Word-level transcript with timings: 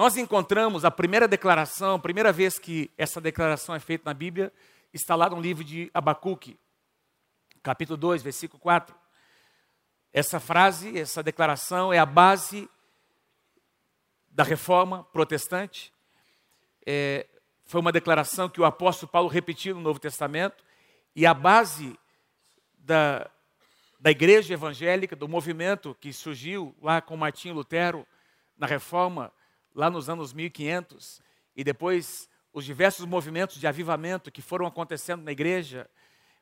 nós 0.00 0.16
encontramos 0.16 0.82
a 0.82 0.90
primeira 0.90 1.28
declaração, 1.28 1.96
a 1.96 1.98
primeira 1.98 2.32
vez 2.32 2.58
que 2.58 2.90
essa 2.96 3.20
declaração 3.20 3.74
é 3.74 3.78
feita 3.78 4.04
na 4.06 4.14
Bíblia, 4.14 4.50
está 4.94 5.14
lá 5.14 5.28
no 5.28 5.38
livro 5.38 5.62
de 5.62 5.90
Abacuque, 5.92 6.58
capítulo 7.62 7.98
2, 7.98 8.22
versículo 8.22 8.58
4. 8.60 8.96
Essa 10.10 10.40
frase, 10.40 10.98
essa 10.98 11.22
declaração 11.22 11.92
é 11.92 11.98
a 11.98 12.06
base 12.06 12.66
da 14.30 14.42
reforma 14.42 15.04
protestante. 15.04 15.92
É, 16.86 17.26
foi 17.66 17.82
uma 17.82 17.92
declaração 17.92 18.48
que 18.48 18.58
o 18.62 18.64
apóstolo 18.64 19.12
Paulo 19.12 19.28
repetiu 19.28 19.74
no 19.74 19.82
Novo 19.82 20.00
Testamento, 20.00 20.64
e 21.14 21.26
a 21.26 21.34
base 21.34 21.94
da, 22.78 23.30
da 24.00 24.10
igreja 24.10 24.54
evangélica, 24.54 25.14
do 25.14 25.28
movimento 25.28 25.94
que 26.00 26.10
surgiu 26.10 26.74
lá 26.80 27.02
com 27.02 27.18
Martinho 27.18 27.54
Lutero 27.54 28.06
na 28.56 28.66
reforma, 28.66 29.30
lá 29.74 29.90
nos 29.90 30.08
anos 30.08 30.32
1500, 30.32 31.20
e 31.56 31.64
depois 31.64 32.28
os 32.52 32.64
diversos 32.64 33.06
movimentos 33.06 33.56
de 33.56 33.66
avivamento 33.66 34.30
que 34.30 34.42
foram 34.42 34.66
acontecendo 34.66 35.22
na 35.22 35.32
igreja, 35.32 35.88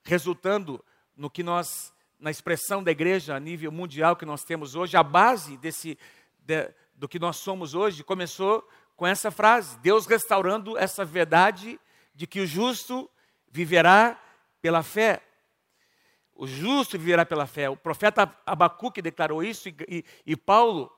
resultando 0.03 0.83
no 1.17 1.29
que 1.29 1.43
nós, 1.43 1.93
na 2.19 2.31
expressão 2.31 2.83
da 2.83 2.91
igreja 2.91 3.35
a 3.35 3.41
nível 3.41 3.71
mundial 3.71 4.17
que 4.17 4.25
nós 4.25 4.45
temos 4.45 4.75
hoje, 4.75 4.97
a 4.97 5.03
base 5.03 5.57
desse, 5.59 5.99
de, 6.39 6.73
do 6.95 7.09
que 7.09 7.19
nós 7.19 7.37
somos 7.37 7.75
hoje 7.75 8.03
começou 8.03 8.67
com 8.97 9.07
essa 9.07 9.31
frase: 9.31 9.79
Deus 9.81 10.07
restaurando 10.07 10.79
essa 10.79 11.05
verdade 11.05 11.79
de 12.15 12.27
que 12.27 12.41
o 12.41 12.47
justo 12.47 13.09
viverá 13.51 14.21
pela 14.61 14.83
fé. 14.83 15.23
O 16.35 16.47
justo 16.47 16.99
viverá 16.99 17.27
pela 17.27 17.47
fé. 17.47 17.69
O 17.69 17.77
profeta 17.77 18.33
Abacuque 18.47 19.03
declarou 19.03 19.43
isso 19.43 19.69
e, 19.69 19.75
e, 19.89 20.05
e 20.25 20.37
Paulo, 20.37 20.91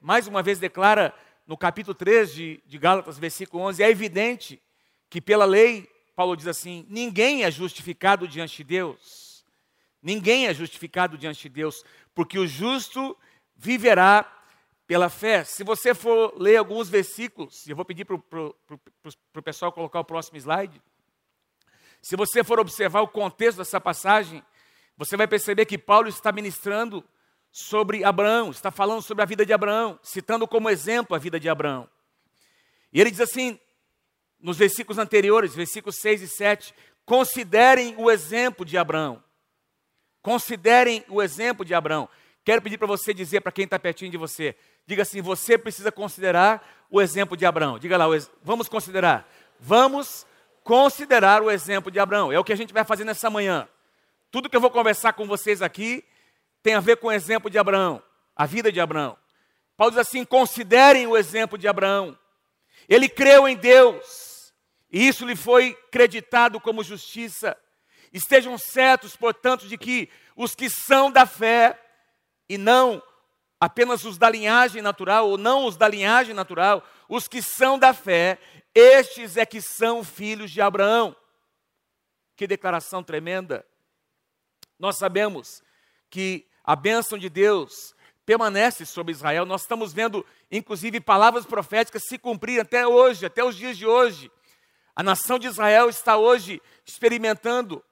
mais 0.00 0.26
uma 0.26 0.42
vez, 0.42 0.58
declara 0.58 1.14
no 1.46 1.56
capítulo 1.56 1.94
3 1.94 2.34
de, 2.34 2.62
de 2.66 2.78
Gálatas, 2.78 3.18
versículo 3.18 3.62
11: 3.64 3.82
é 3.82 3.90
evidente 3.90 4.60
que 5.08 5.20
pela 5.20 5.44
lei 5.44 5.88
Paulo 6.14 6.36
diz 6.36 6.46
assim: 6.46 6.86
ninguém 6.88 7.44
é 7.44 7.50
justificado 7.50 8.26
diante 8.28 8.58
de 8.58 8.64
Deus. 8.64 9.44
Ninguém 10.02 10.46
é 10.46 10.54
justificado 10.54 11.16
diante 11.16 11.42
de 11.42 11.48
Deus, 11.48 11.82
porque 12.14 12.38
o 12.38 12.46
justo 12.46 13.16
viverá 13.56 14.30
pela 14.86 15.08
fé. 15.08 15.44
Se 15.44 15.64
você 15.64 15.94
for 15.94 16.34
ler 16.36 16.56
alguns 16.56 16.88
versículos, 16.88 17.66
eu 17.66 17.74
vou 17.74 17.84
pedir 17.84 18.04
para 18.04 18.14
o 18.14 19.42
pessoal 19.42 19.72
colocar 19.72 20.00
o 20.00 20.04
próximo 20.04 20.36
slide. 20.36 20.80
Se 22.02 22.16
você 22.16 22.44
for 22.44 22.60
observar 22.60 23.00
o 23.00 23.08
contexto 23.08 23.58
dessa 23.58 23.80
passagem, 23.80 24.44
você 24.94 25.16
vai 25.16 25.26
perceber 25.26 25.64
que 25.64 25.78
Paulo 25.78 26.08
está 26.08 26.30
ministrando 26.30 27.02
sobre 27.56 28.02
Abraão, 28.02 28.50
está 28.50 28.72
falando 28.72 29.00
sobre 29.00 29.22
a 29.22 29.24
vida 29.24 29.46
de 29.46 29.52
Abraão, 29.52 29.96
citando 30.02 30.44
como 30.44 30.68
exemplo 30.68 31.14
a 31.14 31.20
vida 31.20 31.38
de 31.38 31.48
Abraão. 31.48 31.88
E 32.92 33.00
ele 33.00 33.12
diz 33.12 33.20
assim: 33.20 33.60
nos 34.40 34.58
versículos 34.58 34.98
anteriores, 34.98 35.54
versículos 35.54 35.94
6 36.00 36.22
e 36.22 36.28
7, 36.28 36.74
considerem 37.06 37.94
o 37.96 38.10
exemplo 38.10 38.64
de 38.64 38.76
Abraão. 38.76 39.22
Considerem 40.20 41.04
o 41.08 41.22
exemplo 41.22 41.64
de 41.64 41.72
Abraão. 41.72 42.08
Quero 42.44 42.60
pedir 42.60 42.76
para 42.76 42.88
você 42.88 43.14
dizer 43.14 43.40
para 43.40 43.52
quem 43.52 43.66
está 43.66 43.78
pertinho 43.78 44.10
de 44.10 44.16
você, 44.16 44.56
diga 44.84 45.02
assim: 45.02 45.22
você 45.22 45.56
precisa 45.56 45.92
considerar 45.92 46.86
o 46.90 47.00
exemplo 47.00 47.36
de 47.36 47.46
Abraão. 47.46 47.78
Diga 47.78 47.96
lá, 47.96 48.06
vamos 48.42 48.68
considerar. 48.68 49.32
Vamos 49.60 50.26
considerar 50.64 51.40
o 51.40 51.48
exemplo 51.48 51.88
de 51.88 52.00
Abraão. 52.00 52.32
É 52.32 52.38
o 52.38 52.42
que 52.42 52.52
a 52.52 52.56
gente 52.56 52.74
vai 52.74 52.82
fazer 52.82 53.04
nessa 53.04 53.30
manhã. 53.30 53.68
Tudo 54.32 54.50
que 54.50 54.56
eu 54.56 54.60
vou 54.60 54.72
conversar 54.72 55.12
com 55.12 55.24
vocês 55.24 55.62
aqui 55.62 56.04
tem 56.64 56.74
a 56.74 56.80
ver 56.80 56.96
com 56.96 57.08
o 57.08 57.12
exemplo 57.12 57.50
de 57.50 57.58
Abraão, 57.58 58.02
a 58.34 58.46
vida 58.46 58.72
de 58.72 58.80
Abraão. 58.80 59.18
Paulo 59.76 59.90
diz 59.90 60.00
assim: 60.00 60.24
considerem 60.24 61.06
o 61.06 61.14
exemplo 61.14 61.58
de 61.58 61.68
Abraão. 61.68 62.18
Ele 62.88 63.06
creu 63.06 63.46
em 63.46 63.54
Deus 63.54 64.52
e 64.90 65.06
isso 65.06 65.26
lhe 65.26 65.36
foi 65.36 65.74
creditado 65.92 66.58
como 66.58 66.82
justiça. 66.82 67.54
Estejam 68.10 68.56
certos, 68.56 69.14
portanto, 69.14 69.68
de 69.68 69.76
que 69.76 70.08
os 70.34 70.54
que 70.54 70.70
são 70.70 71.10
da 71.10 71.26
fé, 71.26 71.78
e 72.48 72.56
não 72.56 73.02
apenas 73.60 74.04
os 74.04 74.16
da 74.16 74.30
linhagem 74.30 74.80
natural, 74.80 75.28
ou 75.28 75.36
não 75.36 75.66
os 75.66 75.76
da 75.76 75.86
linhagem 75.86 76.34
natural, 76.34 76.82
os 77.08 77.28
que 77.28 77.42
são 77.42 77.78
da 77.78 77.92
fé, 77.92 78.38
estes 78.74 79.36
é 79.36 79.44
que 79.44 79.60
são 79.60 80.02
filhos 80.02 80.50
de 80.50 80.62
Abraão. 80.62 81.14
Que 82.34 82.46
declaração 82.46 83.02
tremenda! 83.02 83.66
Nós 84.78 84.96
sabemos 84.96 85.62
que 86.08 86.48
a 86.64 86.74
bênção 86.74 87.18
de 87.18 87.28
Deus 87.28 87.94
permanece 88.24 88.86
sobre 88.86 89.12
Israel. 89.12 89.44
Nós 89.44 89.62
estamos 89.62 89.92
vendo, 89.92 90.24
inclusive, 90.50 91.00
palavras 91.00 91.44
proféticas 91.44 92.02
se 92.08 92.18
cumprir 92.18 92.60
até 92.60 92.86
hoje, 92.86 93.26
até 93.26 93.44
os 93.44 93.54
dias 93.54 93.76
de 93.76 93.86
hoje. 93.86 94.30
A 94.96 95.02
nação 95.02 95.38
de 95.38 95.46
Israel 95.46 95.88
está 95.88 96.16
hoje 96.16 96.62
experimentando 96.86 97.84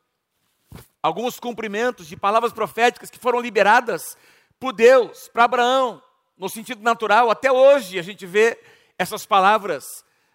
alguns 1.03 1.39
cumprimentos 1.39 2.07
de 2.07 2.17
palavras 2.17 2.53
proféticas 2.53 3.11
que 3.11 3.19
foram 3.19 3.41
liberadas 3.41 4.17
por 4.59 4.73
Deus 4.73 5.29
para 5.29 5.45
Abraão, 5.45 6.03
no 6.39 6.49
sentido 6.49 6.83
natural. 6.83 7.31
Até 7.31 7.51
hoje 7.51 7.99
a 7.99 8.03
gente 8.03 8.25
vê 8.25 8.59
essas 8.97 9.27
palavras, 9.27 9.85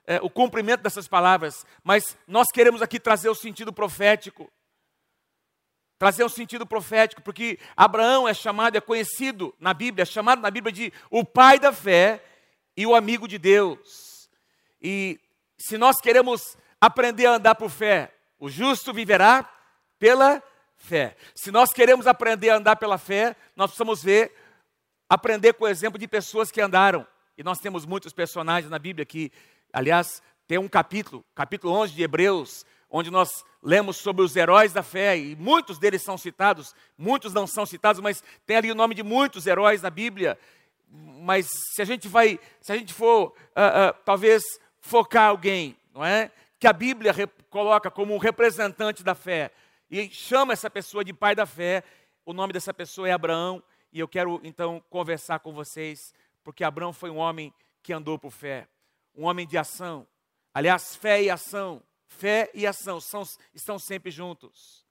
é, 0.05 0.19
o 0.21 0.29
cumprimento 0.29 0.81
dessas 0.81 1.07
palavras, 1.07 1.65
mas 1.83 2.17
nós 2.27 2.47
queremos 2.53 2.81
aqui 2.81 2.99
trazer 2.99 3.29
o 3.29 3.35
sentido 3.35 3.71
profético. 3.71 4.51
Trazer 5.97 6.23
o 6.23 6.29
sentido 6.29 6.65
profético, 6.65 7.21
porque 7.21 7.57
Abraão 7.75 8.27
é 8.27 8.33
chamado, 8.33 8.77
é 8.77 8.81
conhecido 8.81 9.53
na 9.59 9.73
Bíblia, 9.73 10.03
é 10.03 10.05
chamado 10.05 10.41
na 10.41 10.51
Bíblia 10.51 10.71
de 10.71 10.93
o 11.09 11.25
pai 11.25 11.59
da 11.59 11.73
fé 11.73 12.23
e 12.75 12.85
o 12.85 12.95
amigo 12.95 13.27
de 13.27 13.37
Deus. 13.39 14.29
E 14.81 15.19
se 15.57 15.77
nós 15.77 15.97
queremos 15.97 16.55
aprender 16.79 17.25
a 17.25 17.35
andar 17.35 17.55
por 17.55 17.69
fé, 17.69 18.13
o 18.39 18.47
justo 18.49 18.93
viverá 18.93 19.49
pela 19.97 20.41
fé. 20.75 21.15
Se 21.33 21.51
nós 21.51 21.73
queremos 21.73 22.05
aprender 22.05 22.51
a 22.51 22.57
andar 22.57 22.75
pela 22.75 22.99
fé, 22.99 23.35
nós 23.55 23.71
precisamos 23.71 24.03
ver, 24.03 24.31
aprender 25.09 25.53
com 25.53 25.65
o 25.65 25.67
exemplo 25.67 25.97
de 25.97 26.07
pessoas 26.07 26.51
que 26.51 26.61
andaram. 26.61 27.05
E 27.35 27.43
nós 27.43 27.59
temos 27.59 27.85
muitos 27.85 28.13
personagens 28.13 28.69
na 28.69 28.77
Bíblia 28.77 29.05
que, 29.05 29.31
aliás, 29.73 30.21
tem 30.47 30.57
um 30.57 30.67
capítulo, 30.67 31.25
capítulo 31.35 31.73
11 31.73 31.93
de 31.93 32.03
Hebreus, 32.03 32.65
onde 32.89 33.11
nós 33.11 33.43
lemos 33.61 33.97
sobre 33.97 34.23
os 34.23 34.35
heróis 34.35 34.71
da 34.73 34.83
fé, 34.83 35.17
e 35.17 35.35
muitos 35.35 35.77
deles 35.77 36.01
são 36.01 36.17
citados, 36.17 36.73
muitos 36.97 37.33
não 37.33 37.45
são 37.45 37.65
citados, 37.65 38.01
mas 38.01 38.23
tem 38.45 38.57
ali 38.57 38.71
o 38.71 38.75
nome 38.75 38.95
de 38.95 39.03
muitos 39.03 39.45
heróis 39.45 39.81
na 39.81 39.89
Bíblia. 39.89 40.37
Mas 40.89 41.47
se 41.73 41.81
a 41.81 41.85
gente 41.85 42.07
vai, 42.07 42.39
se 42.61 42.71
a 42.71 42.77
gente 42.77 42.93
for, 42.93 43.27
uh, 43.27 43.29
uh, 43.29 43.93
talvez 44.05 44.43
focar 44.79 45.29
alguém, 45.29 45.75
não 45.93 46.05
é? 46.05 46.31
Que 46.59 46.67
a 46.67 46.73
Bíblia 46.73 47.13
coloca 47.49 47.91
como 47.91 48.13
um 48.15 48.17
representante 48.17 49.03
da 49.03 49.13
fé 49.13 49.51
e 49.91 50.09
chama 50.09 50.53
essa 50.53 50.69
pessoa 50.69 51.03
de 51.03 51.13
pai 51.13 51.35
da 51.35 51.45
fé. 51.45 51.83
O 52.25 52.33
nome 52.33 52.53
dessa 52.53 52.73
pessoa 52.73 53.07
é 53.07 53.11
Abraão 53.11 53.61
e 53.91 53.99
eu 53.99 54.07
quero 54.07 54.39
então 54.43 54.81
conversar 54.89 55.39
com 55.39 55.51
vocês 55.51 56.13
porque 56.47 56.63
Abraão 56.63 56.93
foi 56.93 57.09
um 57.09 57.17
homem 57.17 57.53
que 57.83 57.91
andou 57.91 58.17
por 58.17 58.31
fé, 58.31 58.69
um 59.13 59.25
homem 59.25 59.45
de 59.45 59.57
ação. 59.57 60.07
Aliás, 60.53 60.95
fé 60.95 61.21
e 61.21 61.29
ação, 61.29 61.83
fé 62.07 62.49
e 62.53 62.65
ação 62.65 62.99
são, 62.99 63.23
estão 63.53 63.77
sempre 63.77 64.11
juntos. 64.11 64.85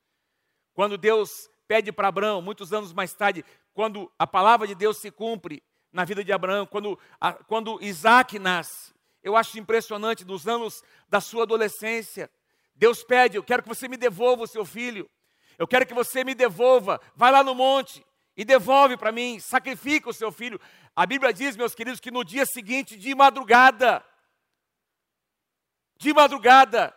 Quando 0.74 0.98
Deus 0.98 1.48
pede 1.66 1.90
para 1.90 2.08
Abraão, 2.08 2.40
muitos 2.40 2.72
anos 2.72 2.92
mais 2.92 3.12
tarde, 3.12 3.44
quando 3.72 4.12
a 4.18 4.26
palavra 4.26 4.66
de 4.66 4.74
Deus 4.74 4.98
se 4.98 5.10
cumpre 5.10 5.62
na 5.92 6.04
vida 6.04 6.22
de 6.22 6.32
Abraão, 6.32 6.66
quando, 6.66 6.98
a, 7.20 7.32
quando 7.32 7.82
Isaac 7.82 8.38
nasce, 8.38 8.94
eu 9.22 9.36
acho 9.36 9.58
impressionante, 9.58 10.24
nos 10.24 10.46
anos 10.46 10.84
da 11.08 11.20
sua 11.20 11.42
adolescência, 11.42 12.30
Deus 12.74 13.02
pede: 13.02 13.36
Eu 13.36 13.42
quero 13.42 13.62
que 13.62 13.68
você 13.68 13.88
me 13.88 13.96
devolva 13.96 14.44
o 14.44 14.46
seu 14.46 14.64
filho. 14.64 15.10
Eu 15.58 15.66
quero 15.66 15.86
que 15.86 15.94
você 15.94 16.22
me 16.22 16.34
devolva. 16.34 17.00
Vai 17.14 17.32
lá 17.32 17.42
no 17.42 17.54
monte 17.54 18.04
e 18.36 18.44
devolve 18.44 18.96
para 18.96 19.10
mim. 19.10 19.40
Sacrifica 19.40 20.10
o 20.10 20.12
seu 20.12 20.30
filho. 20.30 20.60
A 20.94 21.06
Bíblia 21.06 21.32
diz, 21.32 21.56
meus 21.56 21.74
queridos, 21.74 22.00
que 22.00 22.10
no 22.10 22.24
dia 22.24 22.44
seguinte, 22.46 22.96
de 22.96 23.14
madrugada, 23.14 24.04
de 25.98 26.12
madrugada, 26.12 26.94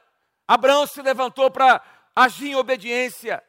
Abraão 0.49 0.87
se 0.87 0.99
levantou 1.03 1.51
para 1.51 1.79
agir 2.15 2.47
em 2.47 2.55
obediência. 2.55 3.43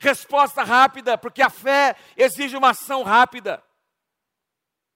Resposta 0.00 0.64
rápida, 0.64 1.16
porque 1.16 1.40
a 1.40 1.48
fé 1.48 1.94
exige 2.16 2.56
uma 2.56 2.70
ação 2.70 3.04
rápida. 3.04 3.62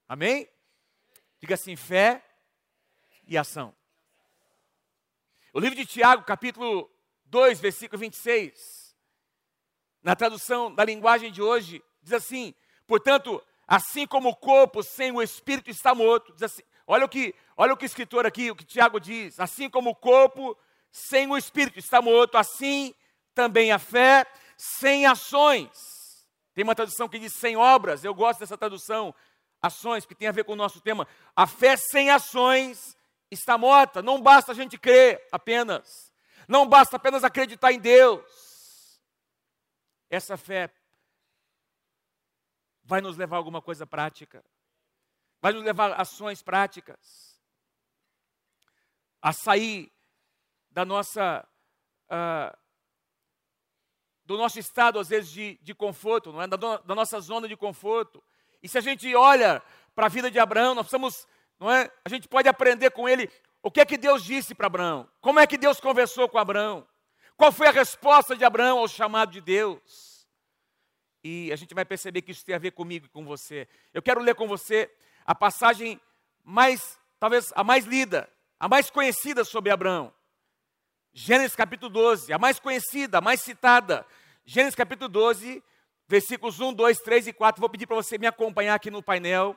Amém? 0.09 0.49
Diga 1.39 1.55
assim: 1.55 1.77
fé 1.77 2.25
e 3.25 3.39
ação. 3.39 3.73
O 5.53 5.61
livro 5.61 5.77
de 5.77 5.87
Tiago, 5.87 6.25
capítulo 6.25 6.91
2, 7.27 7.61
versículo 7.61 8.01
26, 8.01 8.97
na 10.03 10.17
tradução 10.17 10.75
da 10.75 10.85
linguagem 10.85 11.31
de 11.31 11.41
hoje, 11.41 11.81
diz 12.03 12.15
assim: 12.15 12.53
portanto, 12.85 13.41
assim 13.65 14.09
como 14.09 14.31
o 14.31 14.37
corpo 14.37 14.83
sem 14.83 15.13
o 15.13 15.23
espírito 15.23 15.71
está 15.71 15.95
morto, 15.95 16.33
diz 16.33 16.43
assim, 16.43 16.63
olha 16.85 17.05
o 17.05 17.09
que, 17.09 17.33
olha 17.57 17.75
o 17.75 17.77
que 17.77 17.85
o 17.85 17.87
escritor 17.87 18.27
aqui, 18.27 18.51
o 18.51 18.57
que 18.57 18.65
Tiago 18.65 18.99
diz, 18.99 19.39
assim 19.39 19.71
como 19.71 19.91
o 19.91 19.95
corpo 19.95 20.59
sem 20.93 21.27
o 21.27 21.37
espírito 21.37 21.79
está 21.79 22.03
morto, 22.03 22.37
assim 22.37 22.95
também 23.35 23.73
a 23.73 23.79
fé 23.79 24.27
sem 24.57 25.07
ações. 25.07 25.71
Tem 26.55 26.63
uma 26.63 26.75
tradução 26.75 27.09
que 27.09 27.19
diz 27.19 27.33
sem 27.33 27.57
obras, 27.57 28.05
eu 28.05 28.15
gosto 28.15 28.41
dessa 28.41 28.59
tradução. 28.59 29.15
ações, 29.61 30.05
que 30.05 30.15
tem 30.15 30.27
a 30.27 30.33
ver 30.33 30.45
com 30.45 30.53
o 30.53 30.57
nosso 30.57 30.81
tema. 30.81 31.07
A 31.37 31.47
fé 31.47 31.77
sem 31.77 32.11
ações 32.11 32.97
está 33.31 33.57
morta. 33.57 34.03
Não 34.03 34.21
basta 34.21 34.51
a 34.51 34.55
gente 34.55 34.77
crer 34.77 35.25
apenas. 35.31 36.13
Não 36.49 36.67
basta 36.67 36.97
apenas 36.97 37.23
acreditar 37.23 37.73
em 37.73 37.79
Deus. 37.79 39.01
Essa 40.11 40.37
fé 40.37 40.69
vai 42.83 43.01
nos 43.01 43.17
levar 43.17 43.37
a 43.37 43.39
alguma 43.39 43.63
coisa 43.63 43.87
prática. 43.87 44.45
Vai 45.41 45.53
nos 45.53 45.63
levar 45.63 45.93
a 45.93 46.03
ações 46.03 46.43
práticas. 46.43 47.41
A 49.21 49.33
sair 49.33 49.92
da 50.73 50.85
nossa. 50.85 51.47
Uh, 52.11 52.63
do 54.25 54.37
nosso 54.37 54.59
estado, 54.59 54.99
às 54.99 55.09
vezes, 55.09 55.31
de, 55.31 55.59
de 55.63 55.75
conforto, 55.75 56.33
não 56.33 56.41
é? 56.41 56.47
Da, 56.47 56.57
da 56.57 56.95
nossa 56.95 57.21
zona 57.21 57.49
de 57.49 57.57
conforto. 57.57 58.23
E 58.63 58.69
se 58.69 58.79
a 58.79 58.81
gente 58.81 59.13
olha 59.15 59.63
para 59.95 60.07
a 60.07 60.09
vida 60.09 60.31
de 60.31 60.39
Abraão, 60.39 60.75
nós 60.75 60.85
precisamos, 60.85 61.27
não 61.59 61.71
é? 61.71 61.91
A 62.05 62.09
gente 62.09 62.29
pode 62.29 62.49
aprender 62.49 62.91
com 62.91 63.09
ele 63.09 63.31
o 63.63 63.71
que 63.71 63.81
é 63.81 63.85
que 63.85 63.99
Deus 63.99 64.25
disse 64.25 64.55
para 64.55 64.67
Abraão, 64.67 65.09
como 65.21 65.41
é 65.41 65.47
que 65.47 65.59
Deus 65.59 65.81
conversou 65.81 66.29
com 66.29 66.39
Abraão, 66.39 66.87
qual 67.37 67.53
foi 67.53 67.67
a 67.67 67.73
resposta 67.73 68.37
de 68.37 68.45
Abraão 68.45 68.79
ao 68.79 68.89
chamado 68.89 69.33
de 69.33 69.41
Deus. 69.41 70.27
E 71.25 71.53
a 71.53 71.57
gente 71.57 71.75
vai 71.75 71.85
perceber 71.85 72.23
que 72.23 72.33
isso 72.33 72.45
tem 72.45 72.55
a 72.55 72.59
ver 72.59 72.73
comigo 72.73 73.07
e 73.07 73.09
com 73.09 73.25
você. 73.25 73.69
Eu 73.93 74.03
quero 74.03 74.21
ler 74.21 74.35
com 74.35 74.49
você 74.49 74.91
a 75.25 75.35
passagem 75.35 76.01
mais, 76.45 76.99
talvez 77.19 77.53
a 77.55 77.63
mais 77.63 77.85
lida, 77.85 78.29
a 78.59 78.69
mais 78.69 78.91
conhecida 78.91 79.45
sobre 79.45 79.71
Abraão. 79.71 80.13
Gênesis 81.15 81.55
capítulo 81.55 81.91
12, 81.91 82.33
a 82.33 82.39
mais 82.39 82.59
conhecida, 82.59 83.19
a 83.19 83.21
mais 83.21 83.43
citada. 83.43 84.07
Gênesis 84.47 84.75
capítulo 84.75 85.11
12, 85.11 85.63
versículos 86.09 86.59
1, 86.59 86.73
2, 86.73 86.99
3 87.01 87.27
e 87.27 87.33
4. 87.35 87.61
Vou 87.61 87.69
pedir 87.69 87.87
para 87.87 87.97
você 87.97 88.17
me 88.17 88.27
acompanhar 88.27 88.75
aqui 88.75 88.91
no 88.91 89.03
painel. 89.03 89.55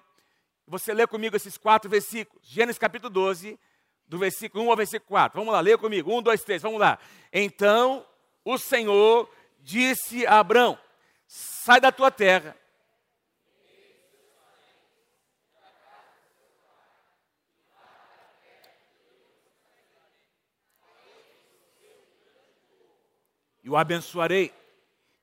Você 0.68 0.94
lê 0.94 1.08
comigo 1.08 1.34
esses 1.38 1.58
quatro 1.58 1.90
versículos. 1.90 2.46
Gênesis 2.46 2.78
capítulo 2.78 3.10
12, 3.10 3.58
do 4.06 4.18
versículo 4.18 4.66
1 4.66 4.70
ao 4.70 4.76
versículo 4.76 5.08
4. 5.08 5.40
Vamos 5.40 5.54
lá, 5.54 5.62
leia 5.62 5.78
comigo. 5.78 6.14
1, 6.14 6.24
2, 6.24 6.44
3, 6.44 6.62
vamos 6.62 6.80
lá. 6.80 7.00
Então 7.32 8.06
o 8.44 8.58
Senhor 8.58 9.30
disse 9.62 10.28
a 10.28 10.40
Abraão: 10.40 10.78
Sai 11.26 11.80
da 11.80 11.92
tua 11.92 12.12
terra. 12.12 12.54
E 23.66 23.70
o 23.70 23.76
abençoarei 23.76 24.54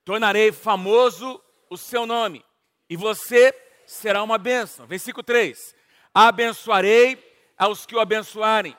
tornarei 0.05 0.51
famoso 0.51 1.41
o 1.71 1.77
seu 1.79 2.05
nome, 2.05 2.45
e 2.91 2.97
você 2.97 3.55
será 3.87 4.21
uma 4.21 4.37
bênção. 4.37 4.85
Versículo 4.85 5.23
3: 5.23 5.77
Abençoarei 6.13 7.17
aos 7.57 7.87
que 7.87 7.95
o 7.95 8.01
abençoarem, 8.01 8.77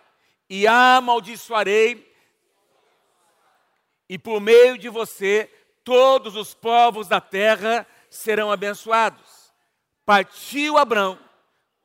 e 0.49 0.67
amaldiçoarei, 0.67 2.13
e 4.09 4.19
por 4.19 4.41
meio 4.41 4.77
de 4.77 4.89
você 4.89 5.49
todos 5.81 6.35
os 6.35 6.53
povos 6.53 7.07
da 7.07 7.21
terra 7.21 7.87
serão 8.09 8.51
abençoados. 8.51 9.53
Partiu 10.05 10.77
Abrão, 10.77 11.17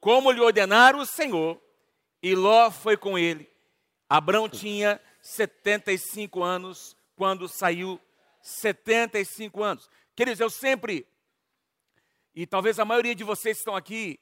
como 0.00 0.32
lhe 0.32 0.40
ordenara 0.40 0.96
o 0.96 1.06
Senhor, 1.06 1.62
e 2.20 2.34
Ló 2.34 2.72
foi 2.72 2.96
com 2.96 3.16
ele. 3.16 3.48
Abrão 4.10 4.48
tinha 4.48 5.00
75 5.22 6.42
anos 6.42 6.97
quando 7.18 7.48
saiu 7.48 8.00
75 8.40 9.60
anos. 9.60 9.90
Queridos, 10.14 10.38
eu 10.38 10.48
sempre, 10.48 11.04
e 12.32 12.46
talvez 12.46 12.78
a 12.78 12.84
maioria 12.84 13.12
de 13.12 13.24
vocês 13.24 13.56
que 13.56 13.60
estão 13.62 13.74
aqui 13.74 14.20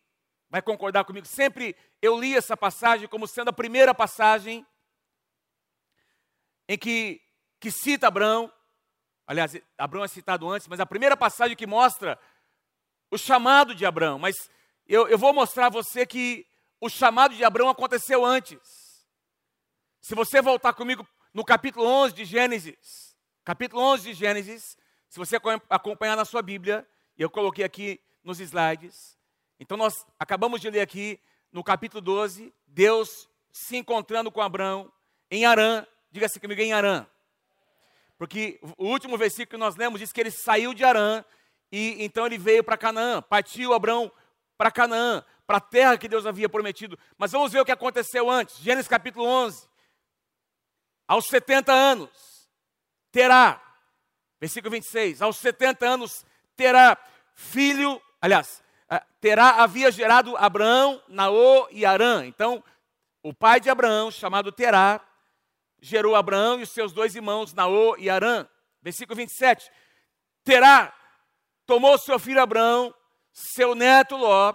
vai 0.49 0.63
concordar 0.63 1.05
comigo, 1.05 1.27
sempre 1.27 1.77
eu 2.01 2.19
li 2.19 2.35
essa 2.35 2.57
passagem 2.57 3.07
como 3.07 3.27
sendo 3.27 3.51
a 3.51 3.53
primeira 3.53 3.95
passagem 3.95 4.67
em 6.67 6.79
que, 6.79 7.21
que 7.61 7.71
cita 7.71 8.09
Abraão. 8.09 8.51
Aliás, 9.27 9.61
Abraão 9.77 10.05
é 10.05 10.09
citado 10.09 10.49
antes, 10.49 10.67
mas 10.67 10.81
a 10.81 10.87
primeira 10.87 11.19
passagem 11.19 11.55
que 11.55 11.67
mostra 11.67 12.19
o 13.11 13.19
chamado 13.19 13.75
de 13.75 13.85
Abraão. 13.85 14.19
Mas 14.19 14.35
eu, 14.87 15.07
eu 15.07 15.19
vou 15.19 15.35
mostrar 15.35 15.67
a 15.67 15.71
você 15.71 16.07
que 16.07 16.47
o 16.81 16.89
chamado 16.89 17.35
de 17.35 17.45
Abraão 17.45 17.69
aconteceu 17.69 18.25
antes. 18.25 18.59
Se 20.01 20.15
você 20.15 20.41
voltar 20.41 20.73
comigo 20.73 21.07
no 21.37 21.44
capítulo 21.44 21.85
11 21.85 22.15
de 22.15 22.25
Gênesis, 22.25 23.15
capítulo 23.44 23.83
11 23.83 24.05
de 24.05 24.15
Gênesis, 24.15 24.75
se 25.06 25.19
você 25.19 25.37
acompanhar 25.69 26.17
na 26.17 26.25
sua 26.25 26.41
Bíblia, 26.41 26.88
eu 27.19 27.29
coloquei 27.29 27.62
aqui 27.62 28.00
nos 28.25 28.41
slides. 28.41 29.19
Então 29.61 29.77
nós 29.77 30.06
acabamos 30.19 30.62
de 30.62 30.71
ler 30.71 30.81
aqui 30.81 31.21
no 31.53 31.62
capítulo 31.62 32.00
12, 32.00 32.55
Deus 32.67 33.29
se 33.53 33.77
encontrando 33.77 34.33
com 34.33 34.41
Abraão 34.41 34.91
em 35.31 35.44
Arã, 35.44 35.87
diga-se 36.11 36.41
comigo 36.41 36.62
em 36.62 36.73
Arã. 36.73 37.06
Porque 38.17 38.59
o 38.79 38.87
último 38.87 39.19
versículo 39.19 39.49
que 39.49 39.56
nós 39.59 39.77
lemos 39.77 40.00
diz 40.00 40.15
que 40.15 40.21
ele 40.23 40.31
saiu 40.31 40.73
de 40.73 40.85
Arã 40.85 41.23
e 41.71 42.03
então 42.03 42.25
ele 42.25 42.38
veio 42.38 42.65
para 42.65 42.79
Canaã, 42.79 43.21
partiu 43.21 43.75
Abraão 43.75 44.11
para 44.56 44.71
Canaã, 44.71 45.23
para 45.47 45.59
a 45.59 45.61
terra 45.61 45.99
que 45.99 46.09
Deus 46.09 46.25
havia 46.25 46.49
prometido. 46.49 46.99
Mas 47.19 47.33
vamos 47.33 47.53
ver 47.53 47.61
o 47.61 47.65
que 47.67 47.73
aconteceu 47.73 48.31
antes. 48.31 48.56
Gênesis 48.56 48.88
capítulo 48.88 49.27
11. 49.27 49.75
Aos 51.06 51.26
70 51.26 51.73
anos, 51.73 52.11
terá, 53.12 53.62
versículo 54.41 54.73
26, 54.73 55.23
aos 55.23 55.37
70 55.37 55.87
anos 55.87 56.25
terá 56.56 56.99
filho, 57.35 58.00
aliás, 58.20 58.62
eh, 58.91 59.03
terá, 59.20 59.62
havia 59.62 59.91
gerado 59.91 60.37
Abraão, 60.37 61.00
Naô 61.08 61.69
e 61.70 61.85
Arã. 61.85 62.26
Então, 62.26 62.62
o 63.23 63.32
pai 63.32 63.61
de 63.61 63.70
Abraão, 63.70 64.11
chamado 64.11 64.50
Terá, 64.50 65.00
gerou 65.81 66.17
Abraão 66.17 66.58
e 66.58 66.62
os 66.62 66.70
seus 66.70 66.93
dois 66.93 67.14
irmãos, 67.14 67.52
Naô 67.52 67.97
e 67.99 68.09
Arã. 68.11 68.47
Versículo 68.82 69.17
27. 69.17 69.70
Terá 70.43 70.93
tomou 71.67 71.99
seu 71.99 72.19
filho 72.19 72.41
Abraão, 72.41 72.94
seu 73.32 73.75
neto 73.75 74.17
Ló, 74.17 74.55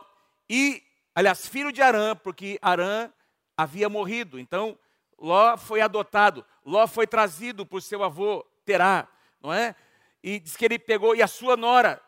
e, 0.49 0.81
aliás, 1.13 1.47
filho 1.47 1.71
de 1.71 1.81
Arã, 1.81 2.15
porque 2.15 2.57
Arã 2.61 3.11
havia 3.55 3.89
morrido. 3.89 4.39
Então, 4.39 4.77
Ló 5.21 5.55
foi 5.55 5.81
adotado, 5.81 6.43
Ló 6.65 6.87
foi 6.87 7.05
trazido 7.05 7.63
por 7.63 7.79
seu 7.79 8.03
avô 8.03 8.43
terá, 8.65 9.07
não 9.39 9.53
é? 9.53 9.75
E 10.23 10.39
diz 10.39 10.57
que 10.57 10.65
ele 10.65 10.79
pegou, 10.79 11.15
e 11.15 11.21
a 11.21 11.27
sua 11.27 11.55
nora, 11.55 12.01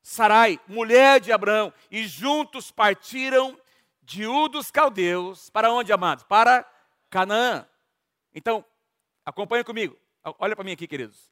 Sarai, 0.00 0.60
mulher 0.68 1.20
de 1.20 1.32
Abraão, 1.32 1.72
e 1.90 2.06
juntos 2.06 2.70
partiram 2.70 3.58
de 4.00 4.26
U 4.28 4.48
dos 4.48 4.70
caldeus, 4.70 5.50
para 5.50 5.72
onde, 5.72 5.92
amados? 5.92 6.22
Para 6.22 6.64
Canaã. 7.10 7.66
Então, 8.32 8.64
acompanhe 9.26 9.64
comigo, 9.64 9.98
olha 10.38 10.54
para 10.54 10.64
mim 10.64 10.72
aqui, 10.72 10.86
queridos. 10.86 11.28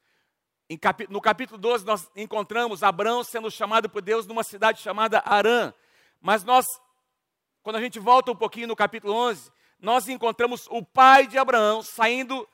no 1.09 1.21
capítulo 1.21 1.59
12, 1.59 1.87
nós 1.87 2.11
encontramos 2.17 2.83
Abraão 2.83 3.23
sendo 3.23 3.49
chamado 3.53 3.89
por 3.89 4.03
Deus 4.03 4.27
numa 4.27 4.43
cidade 4.43 4.81
chamada 4.81 5.23
Arã. 5.25 5.73
Mas 6.21 6.43
nós, 6.43 6.67
quando 7.63 7.77
a 7.77 7.81
gente 7.81 8.01
volta 8.01 8.33
um 8.33 8.37
pouquinho 8.37 8.67
no 8.67 8.75
capítulo 8.75 9.15
11, 9.15 9.53
nós 9.81 10.09
encontramos 10.09 10.67
o 10.69 10.85
pai 10.85 11.27
de 11.27 11.39
Abraão 11.39 11.83
saindo 11.83 12.49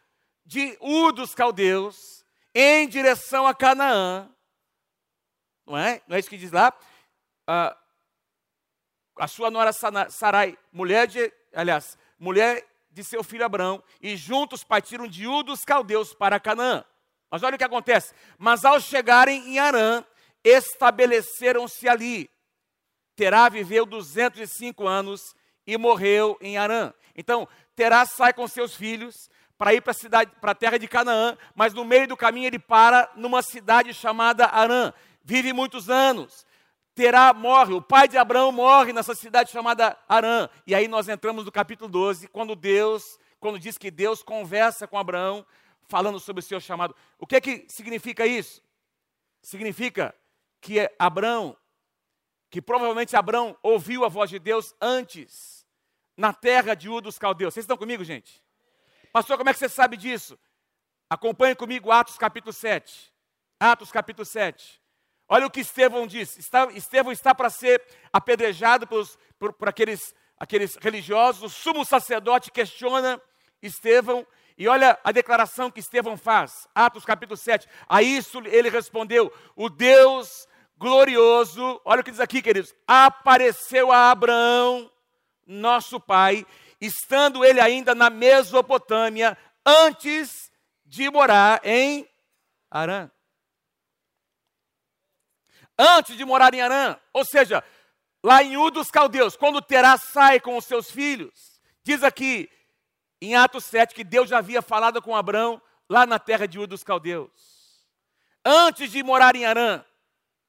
de 0.44 0.76
Ur 0.80 1.12
dos 1.12 1.34
caldeus 1.34 2.24
em 2.54 2.88
direção 2.88 3.46
a 3.46 3.54
Canaã. 3.54 4.30
Não 5.66 5.76
é? 5.76 6.00
Não 6.06 6.16
é 6.16 6.20
isso 6.20 6.30
que 6.30 6.38
diz 6.38 6.52
lá? 6.52 6.72
Ah, 7.46 7.76
a 9.18 9.26
sua 9.26 9.50
nora 9.50 9.72
Sarai, 10.08 10.56
mulher 10.72 11.06
de, 11.06 11.32
aliás, 11.54 11.98
mulher 12.18 12.64
de 12.90 13.04
seu 13.04 13.22
filho 13.22 13.44
Abraão, 13.44 13.82
e 14.00 14.16
juntos 14.16 14.64
partiram 14.64 15.06
de 15.06 15.26
Ur 15.26 15.42
dos 15.42 15.64
caldeus 15.64 16.14
para 16.14 16.40
Canaã. 16.40 16.84
Mas 17.30 17.42
olha 17.42 17.56
o 17.56 17.58
que 17.58 17.64
acontece. 17.64 18.14
Mas 18.38 18.64
ao 18.64 18.80
chegarem 18.80 19.54
em 19.54 19.58
Arã, 19.58 20.02
estabeleceram-se 20.42 21.86
ali. 21.88 22.30
Terá 23.14 23.48
viveu 23.48 23.84
205 23.84 24.86
anos 24.86 25.35
e 25.66 25.76
morreu 25.76 26.38
em 26.40 26.56
Arã. 26.56 26.92
Então, 27.14 27.48
Terá 27.74 28.06
sai 28.06 28.32
com 28.32 28.48
seus 28.48 28.74
filhos, 28.74 29.28
para 29.58 29.74
ir 29.74 29.80
para 29.80 29.90
a 29.90 29.94
cidade, 29.94 30.32
para 30.40 30.52
a 30.52 30.54
terra 30.54 30.78
de 30.78 30.86
Canaã, 30.86 31.36
mas 31.54 31.72
no 31.72 31.84
meio 31.84 32.06
do 32.06 32.16
caminho 32.16 32.46
ele 32.46 32.58
para 32.58 33.10
numa 33.16 33.42
cidade 33.42 33.92
chamada 33.94 34.46
Arã. 34.46 34.92
Vive 35.24 35.52
muitos 35.52 35.88
anos. 35.88 36.46
Terá 36.94 37.32
morre, 37.34 37.74
o 37.74 37.82
pai 37.82 38.08
de 38.08 38.16
Abraão 38.16 38.50
morre 38.50 38.92
nessa 38.92 39.14
cidade 39.14 39.50
chamada 39.50 39.98
Arã. 40.08 40.48
E 40.66 40.74
aí 40.74 40.88
nós 40.88 41.08
entramos 41.08 41.44
no 41.44 41.52
capítulo 41.52 41.90
12, 41.90 42.28
quando 42.28 42.56
Deus, 42.56 43.18
quando 43.38 43.58
diz 43.58 43.76
que 43.76 43.90
Deus 43.90 44.22
conversa 44.22 44.86
com 44.86 44.98
Abraão, 44.98 45.44
falando 45.88 46.18
sobre 46.18 46.40
o 46.40 46.42
seu 46.42 46.58
chamado. 46.58 46.94
O 47.18 47.26
que 47.26 47.36
é 47.36 47.40
que 47.40 47.66
significa 47.68 48.26
isso? 48.26 48.62
Significa 49.42 50.14
que 50.60 50.90
Abraão, 50.98 51.56
que 52.50 52.62
provavelmente 52.62 53.14
Abraão 53.14 53.56
ouviu 53.62 54.04
a 54.04 54.08
voz 54.08 54.30
de 54.30 54.38
Deus 54.38 54.74
antes, 54.80 55.55
na 56.16 56.32
terra 56.32 56.74
de 56.74 56.88
Ur 56.88 57.00
dos 57.00 57.18
Caldeus. 57.18 57.54
Vocês 57.54 57.64
estão 57.64 57.76
comigo, 57.76 58.02
gente? 58.02 58.42
Pastor, 59.12 59.36
como 59.36 59.50
é 59.50 59.52
que 59.52 59.58
você 59.58 59.68
sabe 59.68 59.96
disso? 59.96 60.38
Acompanhe 61.08 61.54
comigo 61.54 61.92
Atos 61.92 62.16
capítulo 62.16 62.52
7. 62.52 63.12
Atos 63.60 63.90
capítulo 63.90 64.24
7. 64.24 64.80
Olha 65.28 65.46
o 65.46 65.50
que 65.50 65.60
Estevão 65.60 66.06
diz. 66.06 66.36
Estevão 66.74 67.12
está 67.12 67.34
para 67.34 67.50
ser 67.50 67.82
apedrejado 68.12 68.86
pelos, 68.86 69.18
por, 69.38 69.52
por 69.52 69.68
aqueles, 69.68 70.14
aqueles 70.38 70.76
religiosos. 70.76 71.42
O 71.42 71.48
sumo 71.48 71.84
sacerdote 71.84 72.50
questiona 72.50 73.20
Estevão. 73.62 74.26
E 74.58 74.68
olha 74.68 74.98
a 75.04 75.12
declaração 75.12 75.70
que 75.70 75.80
Estevão 75.80 76.16
faz. 76.16 76.66
Atos 76.74 77.04
capítulo 77.04 77.36
7. 77.36 77.68
A 77.88 78.02
isso 78.02 78.40
ele 78.46 78.70
respondeu: 78.70 79.32
O 79.54 79.68
Deus 79.68 80.46
glorioso, 80.78 81.80
olha 81.84 82.00
o 82.00 82.04
que 82.04 82.10
diz 82.10 82.20
aqui, 82.20 82.42
queridos, 82.42 82.74
apareceu 82.86 83.90
a 83.90 84.10
Abraão, 84.10 84.90
nosso 85.46 86.00
pai, 86.00 86.44
estando 86.80 87.44
ele 87.44 87.60
ainda 87.60 87.94
na 87.94 88.10
Mesopotâmia, 88.10 89.36
antes 89.64 90.50
de 90.84 91.08
morar 91.10 91.60
em 91.64 92.08
Arã. 92.70 93.10
Antes 95.78 96.16
de 96.16 96.24
morar 96.24 96.52
em 96.54 96.60
Arã, 96.60 96.98
ou 97.12 97.24
seja, 97.24 97.62
lá 98.24 98.42
em 98.42 98.56
U 98.56 98.70
dos 98.70 98.90
Caldeus, 98.90 99.36
quando 99.36 99.62
Terá 99.62 99.96
sai 99.98 100.40
com 100.40 100.56
os 100.56 100.64
seus 100.64 100.90
filhos, 100.90 101.60
diz 101.82 102.02
aqui 102.02 102.50
em 103.20 103.34
Atos 103.36 103.64
7 103.64 103.94
que 103.94 104.04
Deus 104.04 104.28
já 104.28 104.38
havia 104.38 104.62
falado 104.62 105.00
com 105.02 105.14
Abraão 105.14 105.60
lá 105.88 106.06
na 106.06 106.18
terra 106.18 106.46
de 106.46 106.58
U 106.58 106.66
dos 106.66 106.82
Caldeus. 106.82 107.30
Antes 108.44 108.90
de 108.90 109.02
morar 109.02 109.36
em 109.36 109.44
Arã, 109.44 109.84